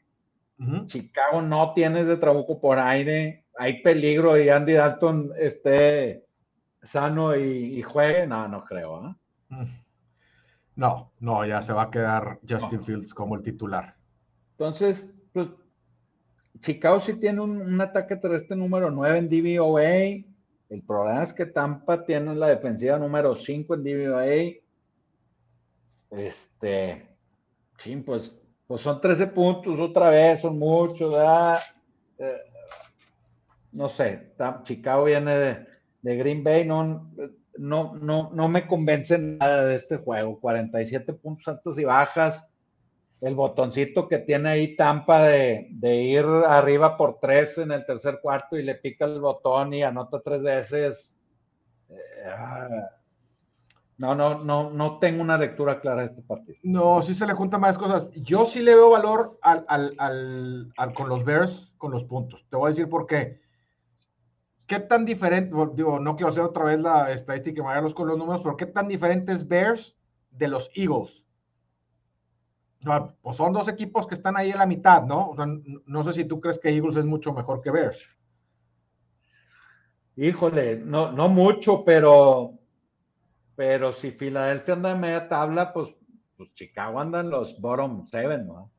[0.86, 6.26] Chicago no tiene de trabuco por aire, hay peligro y Andy Dalton esté
[6.82, 8.98] sano y, juegue, no, no creo.
[8.98, 9.18] ¿ah?
[10.76, 13.96] No, no, ya se va a quedar Justin Fields como el titular.
[14.52, 15.50] Entonces, pues
[16.60, 20.26] Chicago sí tiene un, un, ataque terrestre número 9 en DVOA.
[20.70, 24.62] El problema es que Tampa tiene la defensiva número 5 en DVOA.
[26.10, 27.17] Este,
[27.78, 31.60] Sí, pues, pues son 13 puntos otra vez, son muchos, ¿verdad?
[32.18, 32.42] Eh,
[33.72, 35.68] no sé, Chicago viene
[36.02, 37.12] de, Green Bay, no,
[37.58, 40.40] no, no, no me convence nada de este juego.
[40.40, 42.48] 47 puntos altos y bajas.
[43.20, 48.58] El botoncito que tiene ahí Tampa de, ir arriba por tres en el tercer cuarto
[48.58, 51.18] y le pica el botón y anota tres veces.
[51.90, 51.96] Eh,
[52.28, 52.90] ah,
[53.98, 56.58] no, no, no, no tengo una lectura clara de este partido.
[56.62, 58.12] No, sí se le juntan más cosas.
[58.14, 62.46] Yo sí le veo valor al, al, al, con los Bears, con los puntos.
[62.50, 63.42] Te voy a decir por qué.
[64.68, 68.18] ¿Qué tan diferente, digo, no quiero hacer otra vez la estadística y marearlos con los
[68.18, 69.96] números, pero qué tan diferente es Bears
[70.30, 71.24] de los Eagles?
[73.22, 75.32] pues son dos equipos que están ahí en la mitad, ¿no?
[75.32, 75.46] O sea,
[75.86, 78.02] no sé si tú crees que Eagles es mucho mejor que Bears.
[80.16, 82.57] Híjole, no, no mucho, pero
[83.58, 85.90] pero si Filadelfia anda en media tabla, pues,
[86.38, 88.72] pues Chicago anda en los bottom seven, ¿no?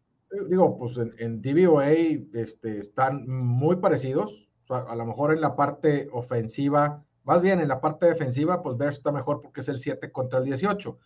[0.49, 4.49] Digo, pues en, en DVOA este, están muy parecidos.
[4.69, 8.99] a lo mejor en la parte ofensiva, más bien en la parte defensiva, pues Bears
[8.99, 10.97] está mejor porque es el 7 contra el 18.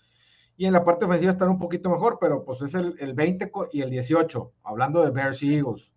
[0.58, 3.50] Y en la parte ofensiva están un poquito mejor, pero pues es el, el 20
[3.72, 5.90] y el 18, hablando de Bears y Eagles.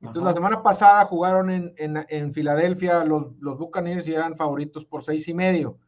[0.00, 4.84] Entonces, la semana pasada jugaron en, en, en Filadelfia los, los Buccaneers y eran favoritos
[4.84, 5.80] por seis y medio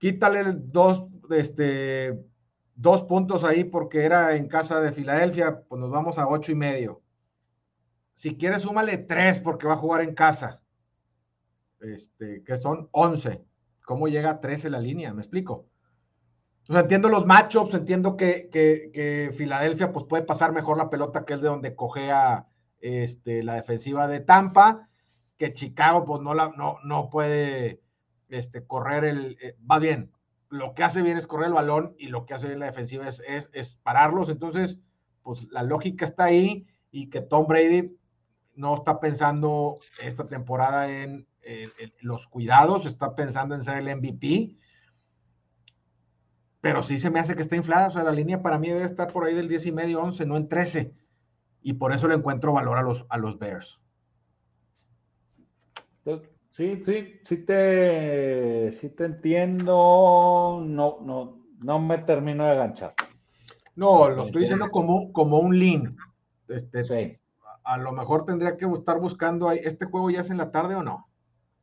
[0.00, 2.18] quítale dos, este,
[2.74, 6.56] dos puntos ahí porque era en casa de Filadelfia, pues nos vamos a ocho y
[6.56, 7.02] medio.
[8.14, 10.62] Si quieres, súmale tres porque va a jugar en casa,
[11.80, 13.44] este, que son once.
[13.84, 15.12] ¿Cómo llega a 13 la línea?
[15.12, 15.66] ¿Me explico?
[16.68, 21.40] Entiendo los matchups, entiendo que, que, Filadelfia pues, puede pasar mejor la pelota, que es
[21.40, 22.46] de donde cogea
[22.80, 24.88] este, la defensiva de Tampa,
[25.36, 27.80] que Chicago pues no, la, no, no puede
[28.30, 30.10] este, correr el, eh, va bien,
[30.50, 33.08] lo que hace bien es correr el balón y lo que hace bien la defensiva
[33.08, 33.22] es,
[33.52, 34.28] es, pararlos.
[34.28, 34.78] Entonces,
[35.22, 37.96] pues la lógica está ahí y que Tom Brady
[38.56, 41.26] no está pensando esta temporada en,
[42.00, 44.56] los cuidados, está pensando en ser el MVP.
[46.60, 47.88] Pero sí se me hace que está inflada.
[47.88, 50.26] O sea, la línea para mí debe estar por ahí del 10 y medio, 11,
[50.26, 50.94] no en 13.
[51.62, 53.79] Y por eso le encuentro valor a los, a los Bears.
[56.60, 60.62] Sí, sí, sí te, sí te entiendo.
[60.62, 62.92] No, no, no me termino de enganchar.
[63.76, 65.96] No, lo estoy diciendo como, como un lean.
[66.48, 67.18] Este, sí.
[67.64, 69.58] A, lo mejor tendría que estar buscando ahí.
[69.64, 71.08] ¿Este juego ya es en la tarde o no?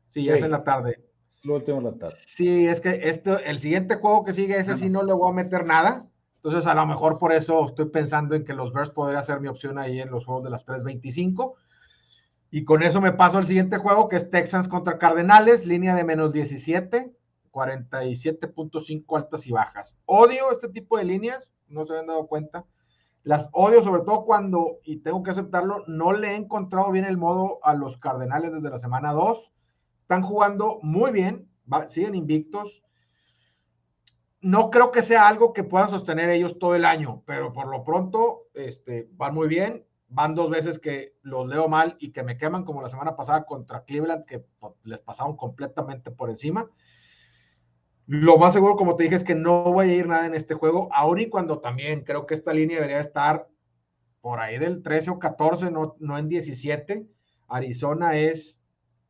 [0.08, 1.00] Sí, ya es en la tarde.
[1.44, 2.16] Lo último en la tarde.
[2.18, 5.34] Sí, es que este, el siguiente juego que sigue, ese sí no le voy a
[5.34, 6.08] meter nada.
[6.42, 9.46] Entonces, a lo mejor por eso estoy pensando en que los Bears podría ser mi
[9.46, 11.54] opción ahí en los juegos de las 3.25
[12.50, 16.04] y con eso me paso al siguiente juego, que es Texans contra Cardenales, línea de
[16.04, 17.12] menos 17,
[17.50, 19.96] 47.5 altas y bajas.
[20.06, 22.64] Odio este tipo de líneas, no se habían dado cuenta.
[23.22, 27.18] Las odio sobre todo cuando, y tengo que aceptarlo, no le he encontrado bien el
[27.18, 29.52] modo a los Cardenales desde la semana 2.
[30.00, 31.50] Están jugando muy bien,
[31.88, 32.82] siguen invictos.
[34.40, 37.84] No creo que sea algo que puedan sostener ellos todo el año, pero por lo
[37.84, 42.38] pronto este, van muy bien van dos veces que los leo mal y que me
[42.38, 46.70] queman, como la semana pasada contra Cleveland, que pues, les pasaron completamente por encima.
[48.06, 50.54] Lo más seguro, como te dije, es que no voy a ir nada en este
[50.54, 53.48] juego, aun y cuando también creo que esta línea debería estar
[54.22, 57.06] por ahí del 13 o 14, no, no en 17.
[57.48, 58.62] Arizona es,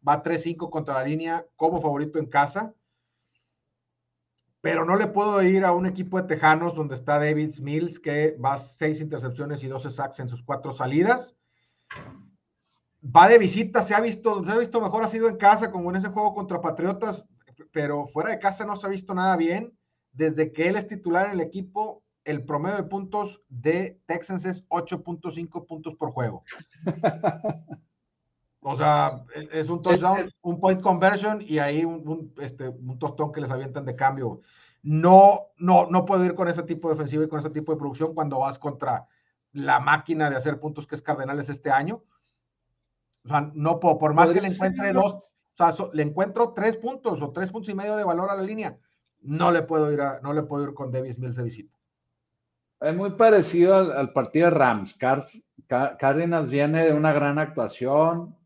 [0.06, 2.74] va 3-5 contra la línea como favorito en casa
[4.68, 8.36] pero no le puedo ir a un equipo de Tejanos donde está David Mills, que
[8.36, 11.34] va seis intercepciones y 12 sacks en sus cuatro salidas.
[13.02, 15.88] Va de visita, se ha visto, se ha visto mejor, ha sido en casa, como
[15.88, 17.24] en ese juego contra Patriotas,
[17.72, 19.72] pero fuera de casa no se ha visto nada bien.
[20.12, 24.68] Desde que él es titular en el equipo, el promedio de puntos de Texans es
[24.68, 26.44] 8.5 puntos por juego.
[28.70, 33.32] O sea, e, es un touchdown, un point conversion y ahí un, este, un tostón
[33.32, 34.42] que les avientan de cambio.
[34.82, 37.78] No, no, no puedo ir con ese tipo de ofensiva y con ese tipo de
[37.78, 39.06] producción cuando vas contra
[39.52, 42.02] la máquina de hacer puntos que es Cardenales este año.
[43.24, 45.24] O sea, no puedo, por más que le encuentre dos, o
[45.56, 48.78] sea, le encuentro tres puntos o tres puntos y medio de valor a la línea,
[49.22, 51.74] no le puedo ir, a, no le puedo ir con Davis Mills de visita.
[52.80, 54.96] Es muy parecido al, partido de Rams.
[55.66, 58.37] Cárdenas viene de una gran actuación,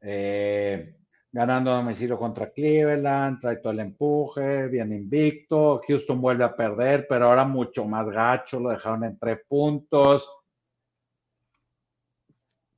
[0.00, 0.96] eh,
[1.32, 5.80] ganando a domicilio contra Cleveland, trae todo el empuje, bien invicto.
[5.86, 10.28] Houston vuelve a perder, pero ahora mucho más gacho, lo dejaron en tres puntos.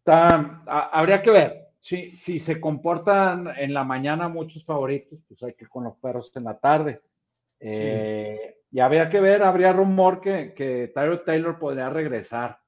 [0.04, 1.58] habría que ver.
[1.80, 6.30] Si, si se comportan en la mañana muchos favoritos, pues hay que con los perros
[6.36, 7.00] en la tarde.
[7.58, 12.58] Eh, y habría que ver, habría rumor que, que Tyler Taylor podría regresar.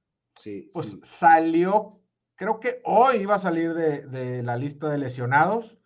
[0.41, 2.01] Sí, pues salió
[2.37, 5.79] creo que hoy iba a salir de, la lista de lesionados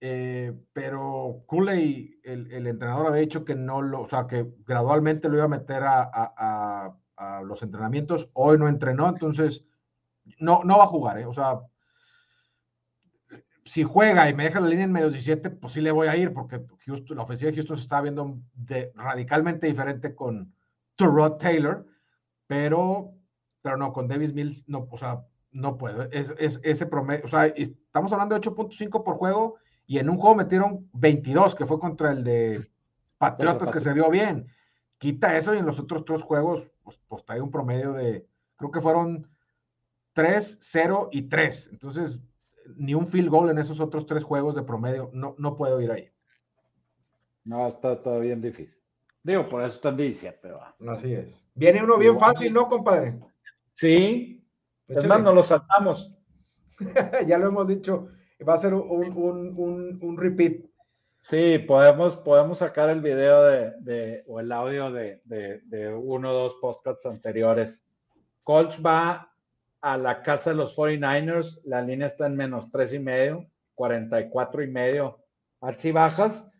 [0.00, 5.28] eh, pero Cooley, el, el, entrenador, había dicho que no lo, o sea, que gradualmente
[5.28, 6.94] lo iba a meter a,
[7.44, 8.30] los entrenamientos.
[8.32, 9.64] Hoy no entrenó, entonces
[10.38, 11.26] no, no va a jugar, ¿eh?
[11.26, 11.60] O sea,
[13.64, 16.16] si juega y me deja la línea en medio 17, pues sí le voy a
[16.16, 18.38] ir, porque Houston, la ofensiva de Houston se está viendo
[18.94, 20.54] radicalmente diferente con
[20.96, 21.86] Terod Taylor,
[22.46, 23.12] pero,
[23.60, 26.02] pero no, con Davis Mills, no, o sea, no puedo.
[26.10, 30.18] Es, es, ese promedio, o sea, estamos hablando de 8.5 por juego y en un
[30.18, 32.70] juego metieron 22, que fue contra el de
[33.18, 34.48] Patriotas, que se vio bien.
[34.98, 38.26] Quita eso y en los otros tres juegos, pues, pues trae un promedio de,
[38.56, 39.28] creo que fueron
[40.12, 41.70] 3, 0 y 3.
[41.72, 42.20] Entonces,
[42.76, 45.10] ni un field goal en esos otros tres juegos de promedio.
[45.12, 46.10] No, no puedo ir ahí.
[47.44, 48.76] No, está todavía difícil.
[49.22, 50.38] Digo, por eso están diciendo.
[50.42, 50.60] pero.
[50.92, 51.42] Así es.
[51.54, 53.18] Viene uno bien fácil, ¿no, compadre?
[53.74, 54.37] Sí.
[54.88, 56.14] Es más, nos lo saltamos.
[57.26, 58.08] ya lo hemos dicho.
[58.46, 60.64] Va a ser un, repeat.
[61.22, 66.54] Sí, podemos, podemos sacar el video de, o el audio de, de, uno o dos
[66.60, 67.84] podcasts anteriores.
[68.44, 69.30] Colts va
[69.80, 74.62] a la casa de los 49ers, la línea está en menos tres y medio, 44
[74.62, 75.18] y medio,
[75.92, 76.50] bajas.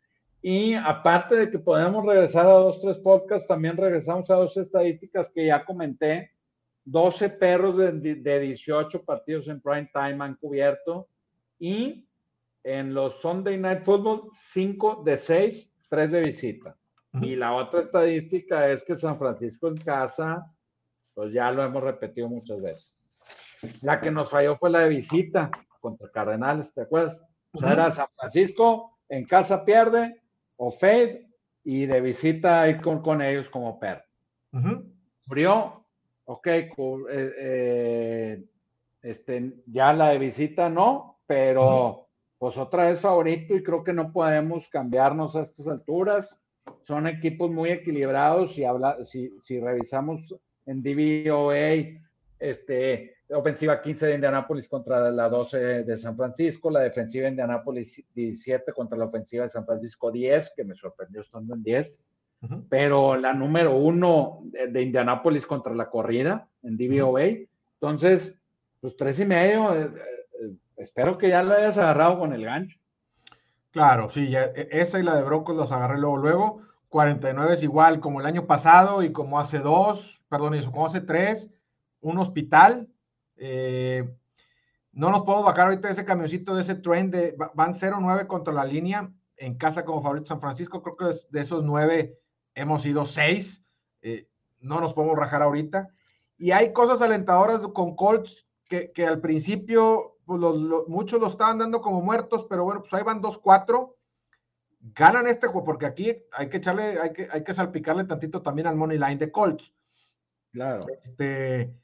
[0.42, 5.30] Y aparte de que podemos regresar a dos, tres podcasts, también regresamos a dos estadísticas
[5.34, 6.30] que ya comenté.
[6.90, 11.08] 12 perros de, de 18 partidos en prime time han cubierto
[11.58, 12.08] y
[12.64, 16.76] en los Sunday Night Football, 5 de 6, 3 de visita.
[17.22, 20.54] Y la otra estadística es que San Francisco en casa,
[21.14, 22.94] pues ya lo hemos repetido muchas veces.
[23.80, 27.20] La que nos falló fue la de visita contra Cardenales, ¿te acuerdas?
[27.52, 30.22] O sea, era San Francisco, en casa pierde,
[30.56, 31.28] o fade,
[31.64, 34.04] y de visita ir con, ellos como perro.
[35.26, 35.86] Murió,
[36.28, 36.74] ok, eh,
[37.10, 38.44] eh,
[39.02, 42.06] este, ya la de visita no, pero
[42.36, 46.38] pues otra vez favorito y creo que no podemos cambiarnos a estas alturas.
[46.82, 50.34] Son equipos muy equilibrados y habla, si, si revisamos
[50.66, 51.98] en DVOA,
[52.38, 58.04] este, ofensiva 15 de Indianápolis contra la 12 de San Francisco, la defensiva de Indianápolis
[58.14, 61.96] 17 contra la ofensiva de San Francisco 10, que me sorprendió estando en 10,
[62.68, 67.46] pero la número uno de, Indianápolis contra la corrida en DVOA.
[67.74, 68.40] Entonces,
[68.80, 69.90] pues tres y medio, eh,
[70.42, 72.78] eh, espero que ya lo hayas agarrado con el gancho.
[73.70, 76.62] Claro, sí, e, esa y la de Broncos las agarré luego, luego.
[76.88, 81.00] 49 es igual como el año pasado y como hace dos, perdón, eso, como hace
[81.00, 81.50] tres,
[82.00, 82.88] un hospital,
[83.36, 84.08] eh,
[84.92, 88.52] no nos podemos bajar ahorita de ese camioncito, de ese trend de van 0-9 contra
[88.54, 90.82] la línea en casa como favorito San Francisco.
[90.82, 92.18] Creo que de esos 9
[92.58, 93.62] hemos ido 6.
[94.02, 94.28] Eh,
[94.60, 95.88] no nos podemos rajar ahorita.
[96.36, 100.40] Y hay cosas alentadoras con Colts que, al principio pues,
[100.88, 103.94] muchos lo estaban dando como muertos, pero bueno, pues ahí van 2-4.
[104.80, 108.68] Ganan este juego, porque aquí hay que echarle, hay que, hay que salpicarle tantito también
[108.68, 109.72] al money line de Colts.
[110.52, 110.86] Claro.
[111.02, 111.74] Este,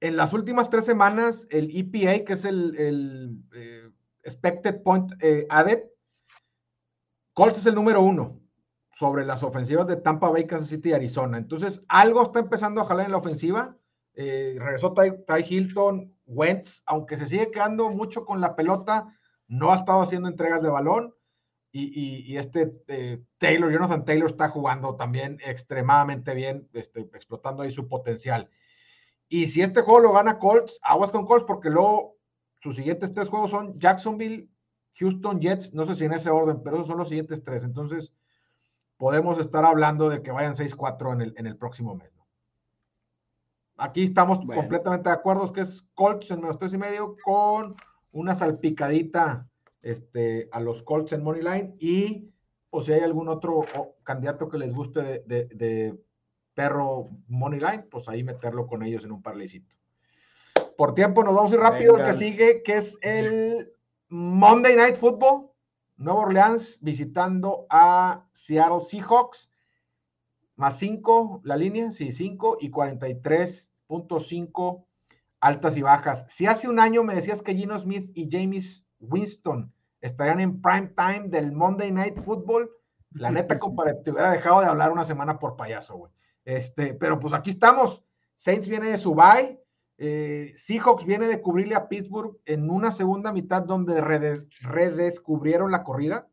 [0.00, 3.90] en las últimas tres semanas, el EPA, que es el, eh,
[4.22, 5.84] Expected Point eh, Added,
[7.34, 8.40] Colts es el número uno
[8.96, 11.36] sobre las ofensivas de Tampa Bay, Kansas City y Arizona.
[11.36, 13.76] Entonces, algo está empezando a jalar en la ofensiva.
[14.14, 19.14] Eh, regresó Ty, Hilton, Wentz, aunque se sigue quedando mucho con la pelota,
[19.48, 21.14] no ha estado haciendo entregas de balón.
[21.78, 22.68] Y, este
[23.36, 28.48] Taylor, Jonathan Taylor está jugando también extremadamente bien, este, explotando ahí su potencial.
[29.28, 32.16] Y si este juego lo gana Colts, aguas con Colts, porque luego
[32.62, 34.48] sus siguientes tres juegos son Jacksonville,
[34.94, 37.62] Houston, Jets, no sé si en ese orden, pero esos son los siguientes tres.
[37.62, 38.14] Entonces,
[38.96, 42.10] podemos estar hablando de que vayan 6-4 en el, en el próximo mes.
[43.78, 47.76] Aquí estamos completamente de acuerdo, que es Colts en menos tres y medio con
[48.12, 49.46] una salpicadita
[49.82, 52.30] este, a los Colts en Moneyline y
[52.70, 53.66] o si hay algún otro
[54.02, 55.98] candidato que les guste de
[56.56, 59.76] perro money line, pues ahí meterlo con ellos en un parlecito.
[60.76, 63.72] Por tiempo nos vamos a ir rápido, el que sigue, que es el
[64.08, 65.50] Monday Night Football.
[65.96, 69.50] Nueva Orleans visitando a Seattle Seahawks.
[70.56, 74.84] Más 5 la línea, sí, 5 y 43.5
[75.40, 76.24] altas y bajas.
[76.28, 80.94] Si hace un año me decías que Gino Smith y James Winston estarían en prime
[80.96, 82.70] time del Monday Night Football,
[83.10, 86.12] la neta, compadre, te hubiera dejado de hablar una semana por payaso, güey.
[86.44, 88.02] Este, pero pues aquí estamos.
[88.36, 89.14] Saints viene de su
[89.98, 96.28] eh, Seahawks viene de cubrirle a Pittsburgh en una segunda mitad donde redescubrieron la corrida.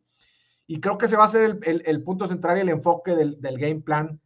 [0.68, 3.82] Y creo que se va a ser el, punto central y el enfoque del, game
[3.82, 4.20] plan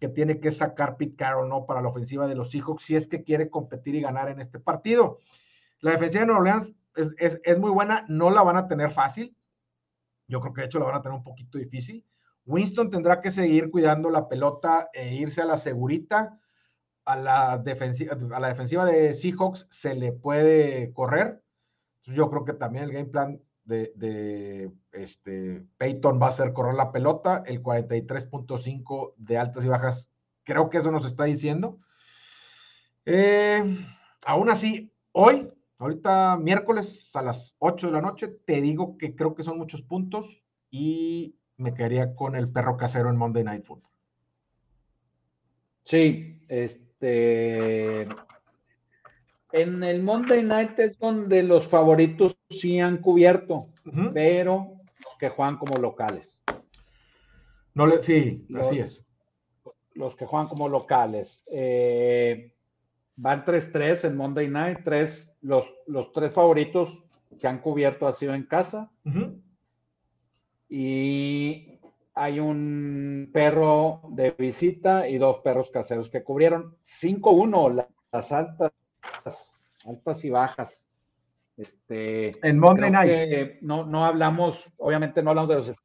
[0.00, 1.66] que tiene que sacar Pete Carroll ¿no?
[1.66, 4.58] para la ofensiva de los Seahawks si es que quiere competir y ganar en este
[4.58, 5.18] partido.
[5.80, 9.36] La defensiva de Nueva Orleans es, es, muy buena, no la van a tener fácil.
[10.26, 12.04] Yo creo que de hecho lo van a tener un poquito difícil.
[12.46, 16.38] Winston tendrá que seguir cuidando la pelota e irse a la segurita.
[17.04, 21.42] A la, defensiva, a la defensiva de Seahawks se le puede correr.
[22.04, 26.92] Yo creo que también el game plan de, este, Peyton va a ser correr la
[26.92, 27.42] pelota.
[27.46, 30.10] El 43.5 de altas y bajas,
[30.44, 31.80] creo que eso nos está diciendo.
[33.06, 33.62] Eh,
[34.24, 39.34] aún así, hoy, ahorita miércoles a las 8 de la noche, te digo que creo
[39.34, 43.90] que son muchos puntos y me quedaría con el perro casero en Monday Night Football.
[45.84, 46.40] Sí,
[47.04, 48.08] este.
[49.52, 53.68] En el Monday Night es donde los favoritos sí han cubierto,
[54.12, 54.72] pero
[55.20, 56.42] que juegan como locales.
[57.74, 59.06] No le, sí, así es.
[59.92, 61.44] Los que juegan como locales.
[61.52, 62.52] Eh,
[63.14, 67.04] van 3-3 en Monday Night, tres, los, los tres favoritos
[67.40, 68.90] que han cubierto ha sido en casa.
[70.68, 71.73] Y
[72.14, 78.72] hay un perro de visita y dos perros caseros que cubrieron 5-1 las altas,
[79.84, 80.86] altas y bajas.
[81.56, 83.62] Este, en Monday Night.
[83.62, 85.76] No, no hablamos, obviamente no hablamos de los.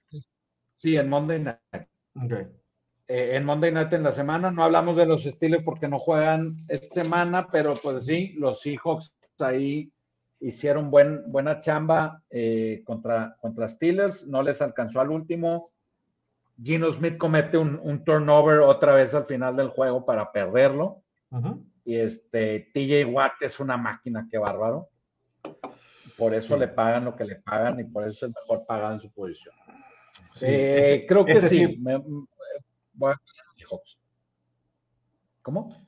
[0.78, 1.88] Sí, en Monday Night.
[2.16, 2.48] Okay.
[3.08, 4.52] Eh, en Monday Night en la semana.
[4.52, 9.14] No hablamos de los Steelers porque no juegan esta semana, pero pues sí, los Seahawks
[9.40, 9.92] ahí
[10.40, 14.28] hicieron buen, buena chamba eh, contra, contra Steelers.
[14.28, 15.72] No les alcanzó al último.
[16.62, 21.04] Gino Smith comete un, turnover otra vez al final del juego para perderlo.
[21.86, 24.90] Y este TJ Watt es una máquina, qué bárbaro.
[26.18, 29.00] Por eso le pagan lo que le pagan y por eso es mejor pagado en
[29.00, 29.56] su posición.
[30.42, 31.82] Eh, creo que sí.
[35.42, 35.88] ¿Cómo?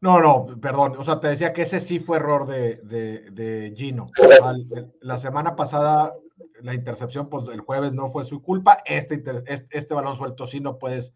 [0.00, 0.94] No, no, perdón.
[0.98, 4.10] O sea, te decía que ese sí fue error de, de, Gino.
[5.00, 6.14] La semana pasada,
[6.60, 8.82] la intercepción, pues el jueves no fue su culpa.
[8.84, 11.14] Este, este, balón suelto sí no puedes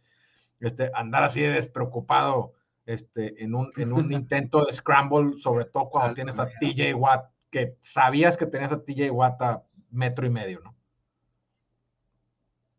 [0.61, 2.55] este, andar así de despreocupado
[2.87, 7.31] este, en, un, en un intento de scramble, sobre todo cuando tienes a TJ Watt,
[7.51, 10.75] que sabías que tenías a TJ Watt a metro y medio, ¿no?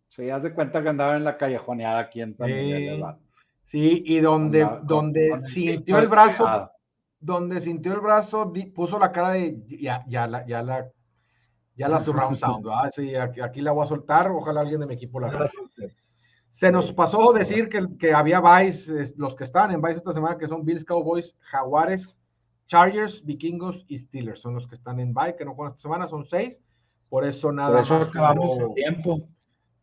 [0.10, 2.90] Sí, haz de cuenta que andaba en la callejoneada aquí en sí,
[3.64, 6.72] sí, y donde, donde sintió el brazo,
[7.20, 10.92] donde sintió el brazo, puso la cara de ya, ya la, ya la,
[11.80, 12.92] ya la surround sound, ¿verdad?
[12.94, 15.50] Sí, aquí, la voy a soltar, ojalá alguien de mi equipo la vea.
[16.50, 20.38] Se nos pasó decir que, que había Vice, los que están en Vice esta semana,
[20.38, 22.20] que son Bills, Cowboys, Jaguares,
[22.68, 24.42] Chargers, Vikingos y Steelers.
[24.42, 26.62] Son los que están en Vice, que no juegan esta semana, son seis.
[27.08, 28.36] Por eso nada Por eso más.
[28.60, 29.30] el tiempo.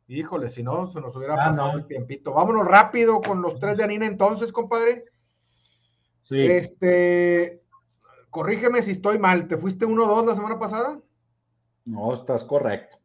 [0.06, 2.34] Híjole, si no, se nos hubiera ah, pasado el tiempito.
[2.34, 5.06] Vámonos rápido con los tres de Anina entonces, compadre.
[6.24, 6.46] Sí.
[6.46, 7.62] Este,
[8.28, 9.48] corrígeme si estoy mal.
[9.48, 11.00] ¿Te fuiste 1-2 la semana pasada?
[11.86, 12.98] No, estás correcto.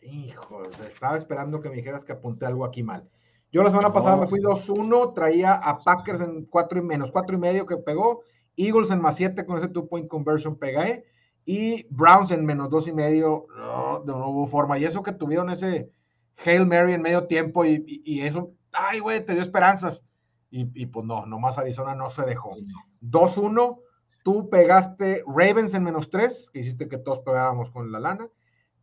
[0.00, 3.08] Hijo, estaba esperando que me dijeras que apunté algo aquí mal.
[3.52, 7.36] Yo la semana pasada me fui 2-1, traía a Packers en 4 y menos 4
[7.36, 8.22] y medio que pegó,
[8.56, 11.04] Eagles en más 7 con ese two point conversion pegué,
[11.44, 14.78] y Browns en menos 2 y medio, no, no hubo forma.
[14.78, 15.90] Y eso que tuvieron ese,
[16.36, 20.02] Hail Mary en medio tiempo y, eso, ay, güey, te dio esperanzas.
[20.50, 22.54] Y, pues no, nomás Arizona no se dejó.
[23.02, 23.80] 2-1,
[24.24, 28.28] tú pegaste Ravens en menos 3, que hiciste que todos pegábamos con la lana,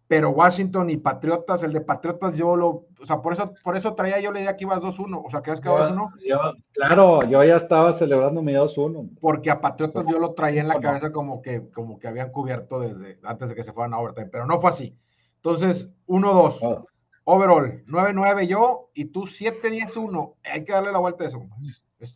[0.07, 2.67] pero Washington y Patriotas, el de Patriotas yo lo,
[3.01, 5.41] o sea, por eso, por eso traía yo la idea que ibas 2-1, o sea,
[5.41, 6.63] que has quedado 2-1.
[6.73, 9.17] Claro, yo ya estaba celebrando mi 2-1.
[9.19, 12.79] Porque a Patriotas yo lo traía en la cabeza como que, como que habían cubierto
[12.79, 14.97] desde antes de que se fueran a overtime, pero no fue así.
[15.37, 16.85] Entonces, 1-2.
[17.23, 20.35] Overall, 9-9 yo y tú 7-10-1.
[20.43, 21.41] Hay que darle la vuelta a eso.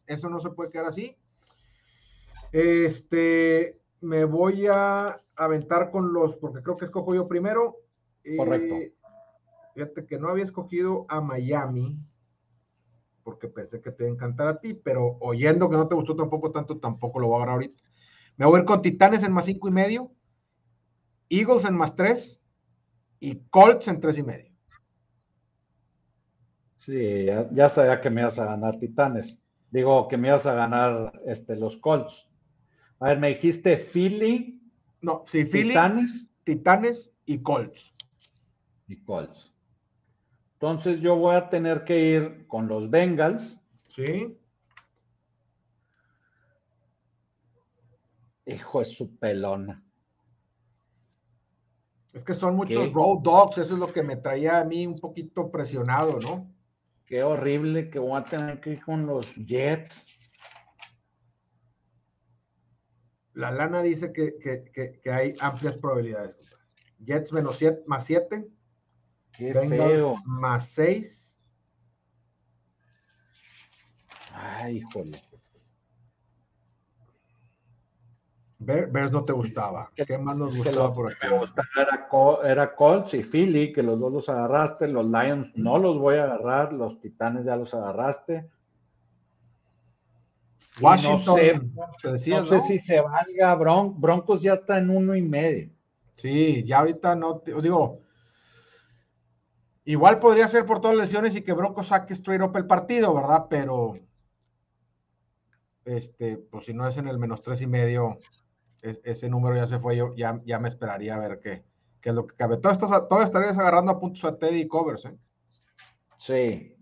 [0.06, 1.16] Eso no se puede quedar así.
[2.52, 7.78] Este, me voy a aventar con los, porque creo que escojo yo primero.
[8.38, 8.76] Correcto.
[8.76, 8.94] Eh,
[9.74, 12.00] fíjate que no había escogido a Miami,
[13.24, 16.16] porque pensé que te iba a encantar a ti, pero oyendo que no te gustó
[16.16, 17.84] tampoco tanto, tampoco lo voy a agarrar ahorita.
[18.38, 20.12] Me voy a ir con Titanes en más cinco y medio,
[21.30, 22.42] Eagles en más 3
[23.20, 24.52] y Colts en tres y medio.
[26.76, 29.42] Sí, ya, sabía que me ibas a ganar Titanes.
[29.72, 32.28] Digo que me ibas a ganar este, los Colts.
[33.00, 34.62] A ver, me dijiste Philly.
[35.02, 37.94] No, sí, Philly, Titanes, Titanes y Colts.
[38.88, 39.52] Y Colts.
[40.54, 43.62] Entonces yo voy a tener que ir con los Bengals.
[43.90, 44.38] Sí.
[48.46, 49.84] Hijo de su pelona.
[52.14, 54.96] Es que son muchos road dogs, eso es lo que me traía a mí un
[54.96, 56.50] poquito presionado, ¿no?
[57.06, 60.08] Qué horrible que voy a tener que ir con los Jets.
[63.36, 66.40] La lana dice que, hay amplias probabilidades.
[67.00, 68.48] Jets menos siete, más 7
[69.34, 70.16] Qué feo.
[70.26, 71.38] Más 6.
[74.34, 75.22] Ay, híjole.
[78.58, 79.92] Bears no te gustaba.
[79.96, 81.28] ¿Qué más nos gustaba por aquí?
[81.28, 82.08] Me gustaba era,
[82.44, 84.88] era, Colts y Philly, que los dos los agarraste.
[84.88, 86.72] Los Lions no los voy a agarrar.
[86.72, 88.50] Los Titanes ya los agarraste.
[90.82, 93.56] Washington, no sé, no sé si se valga.
[93.56, 95.70] Broncos ya está en uno y medio.
[96.18, 98.02] Sí, ya ahorita no, os digo,
[99.84, 103.14] igual podría ser por todas las lesiones y que Broncos saque straight up el partido,
[103.14, 103.48] ¿verdad?
[103.50, 104.00] Pero,
[105.86, 108.20] este, pues si no es en el menos tres y medio,
[108.82, 111.64] ese número ya se fue, yo ya, ya me esperaría a ver qué,
[112.02, 112.58] qué es lo que cabe.
[112.58, 115.18] Todo, esto, todo estarías agarrando a puntos a Teddy y covers, ¿eh?
[116.18, 116.75] Sí,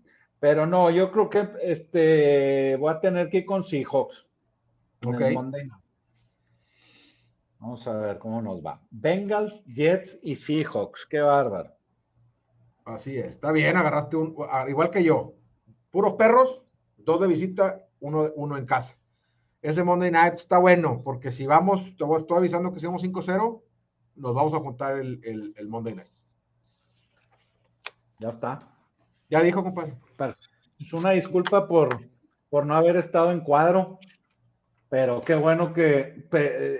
[0.44, 4.26] pero no, yo creo que este voy a tener que ir con Seahawks.
[5.06, 5.22] Ok.
[7.58, 8.78] Vamos a ver cómo nos va.
[8.90, 11.06] Bengals, Jets y Seahawks.
[11.08, 11.70] Qué bárbaro.
[12.84, 13.36] Así es.
[13.36, 14.36] Está bien, agarraste un,
[14.68, 15.32] igual que yo.
[15.90, 16.60] Puros perros,
[16.98, 18.98] dos de visita, uno, uno en casa.
[19.62, 23.62] Ese Monday Night está bueno, porque si vamos, te estoy avisando que si vamos 5-0,
[24.16, 26.12] nos vamos a juntar el, el Monday Night.
[28.18, 28.73] Ya está.
[29.34, 29.96] Ya dijo, compadre.
[30.78, 32.08] Es una disculpa por,
[32.48, 33.98] por no haber estado en cuadro,
[34.88, 36.28] pero qué bueno que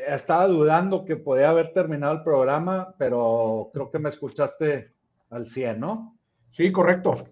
[0.07, 4.93] estaba dudando que podía haber terminado el programa, pero creo que me escuchaste
[5.31, 6.17] al 100, ¿no?
[6.53, 7.25] Sí, correcto.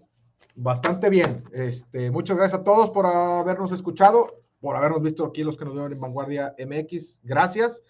[0.55, 1.45] Bastante bien.
[1.53, 5.73] Este, muchas gracias a todos por habernos escuchado, por habernos visto aquí los que nos
[5.73, 7.21] ven en Vanguardia MX.
[7.23, 7.81] Gracias.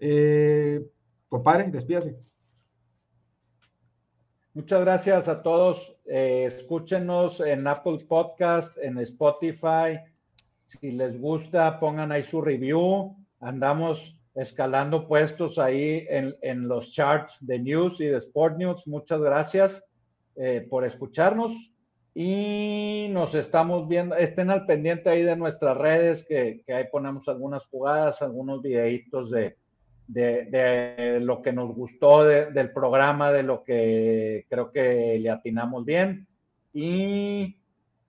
[0.00, 0.84] Eh,
[1.28, 2.18] compadre, despídase.
[4.54, 5.96] Muchas gracias a todos.
[6.04, 9.98] Eh, escúchenos en Apple Podcast, en Spotify.
[10.66, 13.16] Si les gusta, pongan ahí su review.
[13.40, 18.86] Andamos escalando puestos ahí en, los charts de news y de Sport News.
[18.86, 19.82] Muchas gracias
[20.36, 21.52] eh, por escucharnos
[22.14, 24.16] y nos estamos viendo.
[24.16, 29.30] Estén al pendiente ahí de nuestras redes, que, que ahí ponemos algunas jugadas, algunos videitos
[29.30, 29.56] de,
[30.06, 36.26] de, lo que nos gustó del programa, de lo que creo que le atinamos bien
[36.72, 37.56] y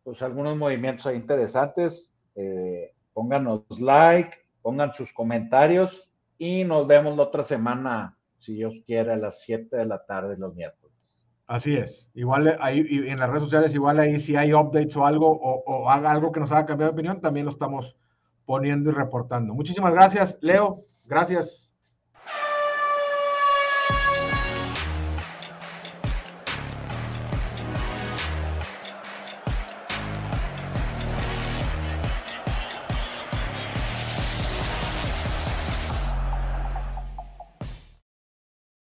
[0.04, 2.14] pues algunos movimientos interesantes.
[2.36, 9.14] Eh, pónganos like, pongan sus comentarios y nos vemos la otra semana, si Dios quiere,
[9.14, 11.24] a las 7 de la tarde los miércoles.
[11.46, 12.10] Así es.
[12.16, 15.90] Igual ahí en las redes sociales, igual ahí si hay updates o algo, o, o
[15.90, 17.96] haga algo que nos haga cambiar de opinión, también lo estamos
[18.46, 19.54] poniendo y reportando.
[19.54, 20.86] Muchísimas gracias, Leo.
[21.06, 21.63] Gracias.